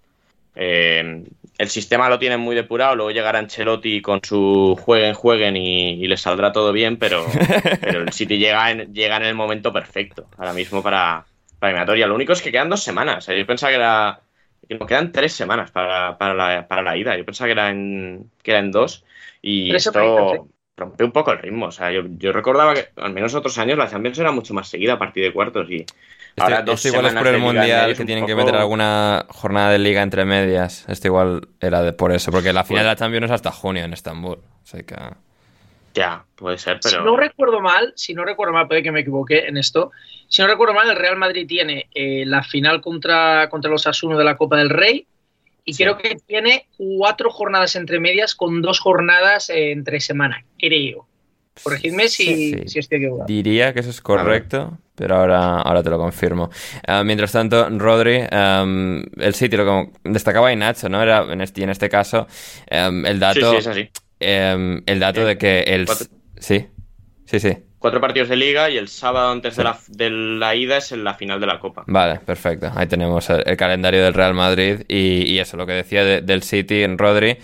eh, 0.56 1.24
el 1.58 1.70
sistema 1.70 2.10
lo 2.10 2.20
tienen 2.20 2.40
muy 2.40 2.56
depurado, 2.56 2.96
luego 2.96 3.12
llegará 3.12 3.40
Ancelotti 3.40 4.02
con 4.02 4.20
su 4.24 4.78
jueguen, 4.82 5.14
jueguen 5.14 5.56
y, 5.56 5.92
y 6.04 6.08
les 6.08 6.22
saldrá 6.22 6.52
todo 6.52 6.74
bien, 6.74 6.98
pero, 6.98 7.26
pero 7.82 8.02
el 8.02 8.12
City 8.12 8.38
llega 8.38 8.72
en, 8.72 8.94
llega 8.94 9.18
en 9.18 9.24
el 9.24 9.36
momento 9.36 9.72
perfecto 9.72 10.28
ahora 10.38 10.54
mismo 10.54 10.82
para, 10.82 11.26
para 11.60 11.72
eliminatoria. 11.72 12.08
Lo 12.08 12.16
único 12.16 12.34
es 12.34 12.42
que 12.42 12.52
quedan 12.52 12.70
dos 12.70 12.84
semanas. 12.84 13.28
Yo 13.28 13.46
pensaba 13.46 13.70
que 13.70 13.76
era 13.76 14.20
que 14.68 14.76
nos 14.76 14.88
quedan 14.88 15.12
tres 15.12 15.34
semanas 15.34 15.72
para, 15.72 16.18
para, 16.18 16.34
la, 16.34 16.68
para 16.68 16.82
la 16.82 16.98
ida. 16.98 17.18
Yo 17.18 17.26
pensaba 17.26 17.48
que 17.48 17.54
era 17.54 17.70
en, 17.70 18.32
que 18.42 18.52
era 18.52 18.60
en 18.60 18.72
dos 18.72 19.06
y 19.42 19.76
esto 19.76 20.48
rompe 20.78 21.04
un 21.04 21.12
poco 21.12 21.32
el 21.32 21.40
ritmo. 21.40 21.68
O 21.68 21.72
sea, 21.72 21.92
yo, 21.92 22.04
yo 22.18 22.32
recordaba 22.32 22.74
que 22.74 22.90
al 22.96 23.14
menos 23.14 23.36
otros 23.36 23.58
años 23.58 23.78
la 23.78 23.90
Champions 23.90 24.20
era 24.20 24.32
mucho 24.32 24.54
más 24.54 24.68
seguida 24.68 24.94
a 24.94 25.00
partir 25.00 25.24
de 25.24 25.34
cuartos 25.34 25.70
y 25.70 25.86
Ahora 26.38 26.64
esto 26.66 26.88
igual 26.88 27.06
es 27.08 27.14
por 27.14 27.28
el 27.28 27.40
Mundial 27.40 27.96
que 27.96 28.06
tienen 28.06 28.26
que 28.26 28.36
meter 28.36 28.56
alguna 28.56 29.26
jornada 29.30 29.72
de 29.72 29.80
liga 29.80 30.02
entre 30.02 30.26
medias. 30.26 30.86
Esto 30.88 31.08
igual 31.08 31.48
era 31.60 31.82
de 31.82 31.94
por 31.94 32.12
eso, 32.12 32.32
porque 32.32 32.54
la 32.54 32.64
final 32.64 32.84
de 32.84 32.90
la 32.90 32.96
Champions 32.96 33.26
es 33.26 33.32
hasta 33.32 33.52
junio 33.52 33.84
en 33.84 33.94
Estambul. 33.94 34.40
que... 34.72 34.96
Ya, 35.94 36.26
puede 36.36 36.58
ser, 36.58 36.80
pero... 36.82 36.98
Si 36.98 37.04
no 37.04 37.18
recuerdo 37.18 37.62
mal, 37.62 37.94
si 37.96 38.14
no 38.14 38.24
recuerdo 38.24 38.54
mal, 38.54 38.68
puede 38.68 38.84
que 38.84 38.92
me 38.92 39.02
equivoque 39.02 39.48
en 39.48 39.58
esto, 39.58 39.92
si 40.28 40.42
no 40.42 40.48
recuerdo 40.48 40.74
mal, 40.74 40.90
el 40.90 40.96
Real 40.96 41.18
Madrid 41.18 41.46
tiene 41.46 41.90
eh, 41.94 42.24
la 42.26 42.42
final 42.44 42.80
contra, 42.82 43.50
contra 43.50 43.70
los 43.70 43.86
Asuno 43.86 44.18
de 44.18 44.24
la 44.24 44.38
Copa 44.38 44.58
del 44.58 44.70
Rey 44.70 45.06
y 45.66 45.76
creo 45.76 45.98
que 45.98 46.16
tiene 46.26 46.68
cuatro 46.78 47.30
jornadas 47.30 47.76
entre 47.76 48.00
medias 48.00 48.34
con 48.34 48.62
dos 48.62 48.80
jornadas 48.80 49.50
entre 49.50 50.00
semana, 50.00 50.44
creo. 50.58 51.06
Corregidme 51.62 52.08
si, 52.08 52.54
si 52.66 52.80
estoy 52.80 53.00
equivocado. 53.00 53.28
Diría 53.28 53.74
que 53.74 53.82
eso 53.82 53.90
es 53.90 54.02
correcto, 54.02 54.78
pero 54.96 55.18
ahora, 55.18 55.60
ahora 55.60 55.84
te 55.84 55.90
lo 55.90 55.98
confirmo. 55.98 56.50
Ah, 56.88 57.04
mientras 57.04 57.34
tanto, 57.34 57.70
Rodri, 57.70 58.22
el 58.32 59.34
sitio, 59.34 59.66
como 59.66 59.92
destacaba 60.04 60.56
Nacho, 60.56 60.88
¿no? 60.88 61.04
Era, 61.04 61.32
en 61.32 61.42
este, 61.42 61.62
en 61.62 61.70
este 61.70 61.90
caso, 61.90 62.26
el 62.68 63.20
dato... 63.20 63.60
el 64.22 65.00
dato 65.00 65.26
de 65.26 65.38
que 65.38 65.62
el... 65.62 65.88
Sí, 66.38 66.68
sí, 67.26 67.40
sí. 67.40 67.58
Cuatro 67.80 68.00
partidos 68.00 68.30
de 68.30 68.36
liga 68.36 68.70
y 68.70 68.78
el 68.78 68.88
sábado 68.88 69.32
antes 69.32 69.56
de, 69.56 69.64
la, 69.64 69.80
de, 69.88 70.10
la, 70.12 70.54
ida 70.54 70.78
es 70.78 70.92
en 70.92 71.04
la 71.04 71.16
final 71.16 71.40
de 71.40 71.48
la 71.48 71.60
Copa. 71.60 71.84
Vale, 71.88 72.20
perfecto. 72.20 72.72
Ahí 72.76 72.86
tenemos 72.86 73.28
el, 73.32 73.58
calendario 73.58 74.04
del 74.04 74.14
Real 74.14 74.36
Madrid 74.36 74.82
y, 74.88 75.40
eso, 75.40 75.58
lo 75.58 75.66
que 75.66 75.74
decía 75.74 76.04
del 76.04 76.44
City 76.44 76.84
en 76.84 77.00
Rodri. 77.00 77.38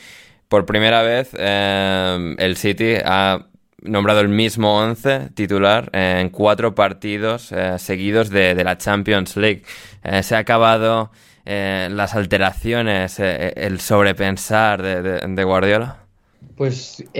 Por 0.48 0.68
primera 0.68 1.02
vez, 1.02 1.34
el 1.34 2.56
City 2.56 2.98
ha 3.04 3.48
nombrado 3.82 4.22
el 4.22 4.30
mismo 4.30 4.78
11 4.78 5.30
titular 5.34 5.90
en 5.94 6.30
cuatro 6.30 6.76
partidos 6.76 7.52
eh, 7.52 7.78
seguidos 7.80 8.30
de, 8.30 8.56
la 8.64 8.78
Champions 8.78 9.38
League. 9.38 9.64
Eh, 10.04 10.24
se 10.24 10.36
ha 10.36 10.40
acabado 10.40 11.12
eh, 11.46 11.88
las 11.92 12.16
alteraciones, 12.16 13.20
el 13.20 13.80
sobrepensar 13.80 14.82
de, 14.82 15.44
Guardiola. 15.44 16.07
Pues 16.56 17.04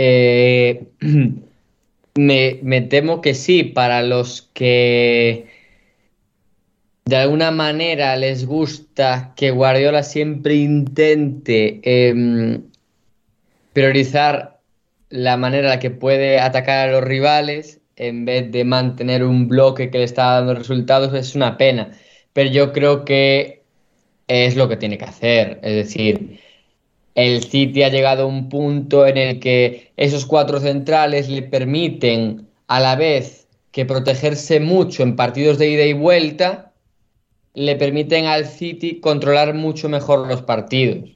me, 2.16 2.60
me 2.62 2.82
temo 2.82 3.22
que 3.22 3.34
sí, 3.34 3.64
para 3.64 4.02
los 4.02 4.50
que 4.54 5.48
de 7.08 7.16
alguna 7.16 7.52
manera 7.52 8.18
les 8.18 8.46
gusta 8.46 9.34
que 9.38 9.52
Guardiola 9.52 10.04
siempre 10.04 10.56
intente 10.56 11.80
em, 11.84 12.64
priorizar 13.72 14.60
la 15.10 15.38
manera 15.38 15.68
en 15.68 15.70
la 15.76 15.80
que 15.80 15.90
puede 15.90 16.40
atacar 16.40 16.90
a 16.90 16.92
los 16.92 17.04
rivales 17.04 17.80
en 17.96 18.26
vez 18.26 18.52
de 18.52 18.66
mantener 18.66 19.24
un 19.24 19.48
bloque 19.48 19.90
que 19.90 20.00
le 20.00 20.04
está 20.04 20.34
dando 20.34 20.54
resultados 20.54 21.14
es 21.14 21.34
una 21.34 21.58
pena. 21.58 21.92
Pero 22.34 22.50
yo 22.52 22.74
creo 22.74 23.06
que 23.06 23.64
es 24.28 24.58
lo 24.58 24.68
que 24.68 24.78
tiene 24.78 24.98
que 24.98 25.06
hacer. 25.06 25.60
Es 25.64 25.76
decir, 25.76 26.42
el 27.18 27.44
City 27.44 27.82
ha 27.82 27.90
llegado 27.90 28.24
a 28.24 28.26
un 28.28 28.48
punto 28.48 29.08
en 29.08 29.18
el 29.18 29.40
que 29.40 29.92
esos 29.98 30.28
cuatro 30.28 30.60
centrales 30.60 31.28
le 31.28 31.42
permiten 31.42 32.48
a 32.68 32.80
la 32.80 32.96
vez 32.96 33.48
que 33.72 33.86
protegerse 33.86 34.60
mucho 34.60 35.02
en 35.02 35.16
partidos 35.16 35.58
de 35.58 35.68
ida 35.68 35.84
y 35.84 35.94
vuelta, 35.94 36.74
le 37.56 37.76
permiten 37.76 38.26
al 38.26 38.46
City 38.46 39.00
controlar 39.00 39.56
mucho 39.56 39.90
mejor 39.90 40.28
los 40.28 40.44
partidos. 40.44 41.10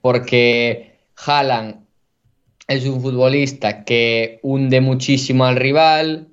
Porque 0.00 0.92
Haaland 1.26 1.84
es 2.68 2.86
un 2.86 3.02
futbolista 3.02 3.84
que 3.84 4.38
hunde 4.42 4.80
muchísimo 4.80 5.44
al 5.44 5.56
rival. 5.56 6.28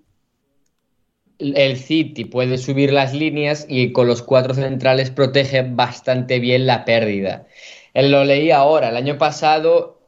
El 1.40 1.78
City 1.78 2.26
puede 2.26 2.60
subir 2.60 2.94
las 2.94 3.16
líneas 3.16 3.66
y 3.68 3.92
con 3.92 4.06
los 4.06 4.22
cuatro 4.22 4.54
centrales 4.54 5.10
protege 5.10 5.64
bastante 5.64 6.38
bien 6.38 6.68
la 6.68 6.86
pérdida. 6.86 7.48
Lo 7.96 8.26
leí 8.26 8.52
ahora, 8.52 8.90
el 8.90 8.98
año 8.98 9.18
pasado 9.18 10.00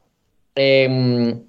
em, 0.54 1.42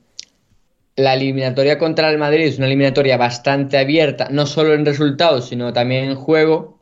la 0.95 1.13
eliminatoria 1.13 1.78
contra 1.78 2.10
el 2.10 2.17
Madrid 2.17 2.45
es 2.45 2.58
una 2.58 2.67
eliminatoria 2.67 3.17
bastante 3.17 3.78
abierta, 3.78 4.30
no 4.32 4.45
solo 4.45 4.73
en 4.73 4.86
resultados, 4.86 5.49
sino 5.49 5.73
también 5.73 6.06
en 6.06 6.15
juego. 6.15 6.80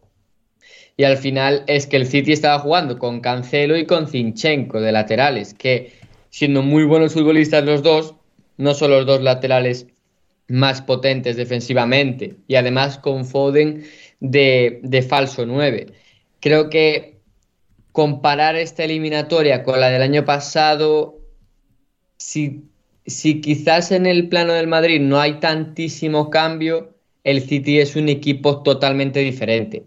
Y 0.95 1.03
al 1.03 1.17
final 1.17 1.63
es 1.67 1.87
que 1.87 1.97
el 1.97 2.07
City 2.07 2.33
estaba 2.33 2.59
jugando 2.59 2.97
con 2.97 3.19
Cancelo 3.19 3.77
y 3.77 3.85
con 3.85 4.07
Zinchenko 4.07 4.79
de 4.79 4.91
laterales, 4.91 5.53
que 5.53 5.91
siendo 6.29 6.61
muy 6.61 6.83
buenos 6.85 7.13
futbolistas 7.13 7.63
los 7.63 7.83
dos, 7.83 8.15
no 8.57 8.73
son 8.73 8.91
los 8.91 9.05
dos 9.05 9.21
laterales 9.21 9.87
más 10.47 10.81
potentes 10.81 11.35
defensivamente 11.35 12.35
y 12.47 12.55
además 12.55 12.97
con 12.97 13.25
Foden 13.25 13.83
de, 14.19 15.05
falso 15.07 15.45
9. 15.45 15.87
Creo 16.39 16.69
que 16.69 17.16
comparar 17.97 18.55
esta 18.55 18.83
eliminatoria 18.83 19.63
con 19.63 19.81
la 19.81 19.89
del 19.89 20.03
año 20.03 20.23
pasado, 20.23 21.17
si, 22.15 22.65
si 23.07 23.41
quizás 23.41 23.91
en 23.91 24.05
el 24.05 24.29
plano 24.29 24.53
del 24.53 24.67
Madrid 24.67 25.01
no 25.01 25.19
hay 25.19 25.39
tantísimo 25.39 26.29
cambio, 26.29 26.93
el 27.23 27.41
City 27.41 27.79
es 27.79 27.95
un 27.95 28.07
equipo 28.07 28.61
totalmente 28.61 29.21
diferente. 29.21 29.81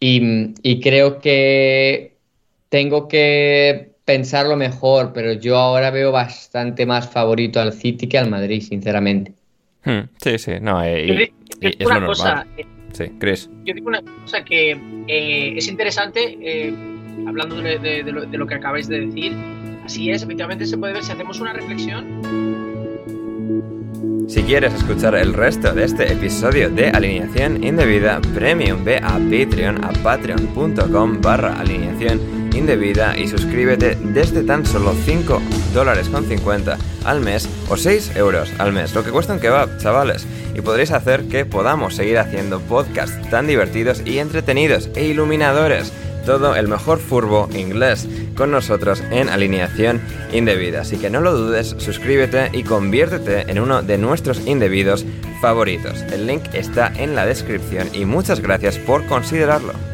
Y, 0.00 0.52
y 0.64 0.80
creo 0.80 1.20
que 1.20 2.16
tengo 2.70 3.06
que 3.06 3.92
pensarlo 4.04 4.56
mejor, 4.56 5.12
pero 5.12 5.32
yo 5.32 5.56
ahora 5.56 5.92
veo 5.92 6.10
bastante 6.10 6.86
más 6.86 7.08
favorito 7.08 7.60
al 7.60 7.72
City 7.72 8.08
que 8.08 8.18
al 8.18 8.28
Madrid, 8.28 8.60
sinceramente. 8.60 9.32
Hmm, 9.84 10.08
sí, 10.20 10.38
sí, 10.38 10.54
no, 10.60 10.82
eh, 10.82 11.32
es 11.60 11.86
una 11.86 12.04
cosa, 12.04 12.44
eh, 12.56 12.66
sí, 12.94 13.04
Chris. 13.18 13.50
Yo 13.64 13.74
digo 13.74 13.88
una 13.88 14.02
cosa 14.22 14.44
que 14.44 14.72
eh, 15.06 15.54
es 15.56 15.68
interesante, 15.68 16.72
hablando 17.26 17.56
de, 17.56 18.02
lo, 18.04 18.46
que 18.46 18.54
acabáis 18.54 18.88
de 18.88 19.06
decir, 19.06 19.32
así 19.84 20.10
es, 20.10 20.22
efectivamente 20.22 20.66
se 20.66 20.78
puede 20.78 20.94
ver 20.94 21.04
si 21.04 21.12
hacemos 21.12 21.40
una 21.40 21.52
reflexión. 21.52 22.54
Si 24.28 24.42
quieres 24.42 24.72
escuchar 24.72 25.14
el 25.14 25.34
resto 25.34 25.72
de 25.74 25.84
este 25.84 26.10
episodio 26.10 26.70
de 26.70 26.88
Alineación 26.88 27.62
Indebida 27.62 28.20
Premium, 28.34 28.82
ve 28.82 28.96
a 28.96 29.18
Patreon 29.18 29.84
a 29.84 29.92
patreon.com 30.02 31.20
barra 31.20 31.60
alineación 31.60 32.44
indebida 32.54 33.18
y 33.18 33.28
suscríbete 33.28 33.96
desde 33.96 34.42
tan 34.42 34.64
solo 34.64 34.94
5 35.04 35.42
dólares 35.74 36.08
con 36.08 36.24
50 36.24 36.78
al 37.04 37.20
mes 37.20 37.48
o 37.68 37.76
6 37.76 38.16
euros 38.16 38.50
al 38.58 38.72
mes, 38.72 38.94
lo 38.94 39.04
que 39.04 39.10
cuesta 39.10 39.34
un 39.34 39.40
kebab, 39.40 39.78
chavales. 39.78 40.26
Y 40.54 40.60
podréis 40.60 40.92
hacer 40.92 41.24
que 41.28 41.44
podamos 41.44 41.94
seguir 41.96 42.18
haciendo 42.18 42.60
podcasts 42.60 43.28
tan 43.30 43.46
divertidos 43.46 44.02
y 44.04 44.18
entretenidos 44.18 44.88
e 44.94 45.04
iluminadores 45.06 45.92
todo 46.24 46.56
el 46.56 46.68
mejor 46.68 46.98
furbo 46.98 47.48
inglés 47.54 48.08
con 48.36 48.50
nosotros 48.50 49.02
en 49.10 49.28
alineación 49.28 50.00
indebida. 50.32 50.80
Así 50.80 50.96
que 50.96 51.10
no 51.10 51.20
lo 51.20 51.36
dudes, 51.36 51.74
suscríbete 51.78 52.50
y 52.52 52.62
conviértete 52.62 53.50
en 53.50 53.60
uno 53.60 53.82
de 53.82 53.98
nuestros 53.98 54.46
indebidos 54.46 55.04
favoritos. 55.40 56.02
El 56.12 56.26
link 56.26 56.42
está 56.52 56.92
en 56.96 57.14
la 57.14 57.26
descripción 57.26 57.88
y 57.92 58.04
muchas 58.04 58.40
gracias 58.40 58.78
por 58.78 59.06
considerarlo. 59.06 59.93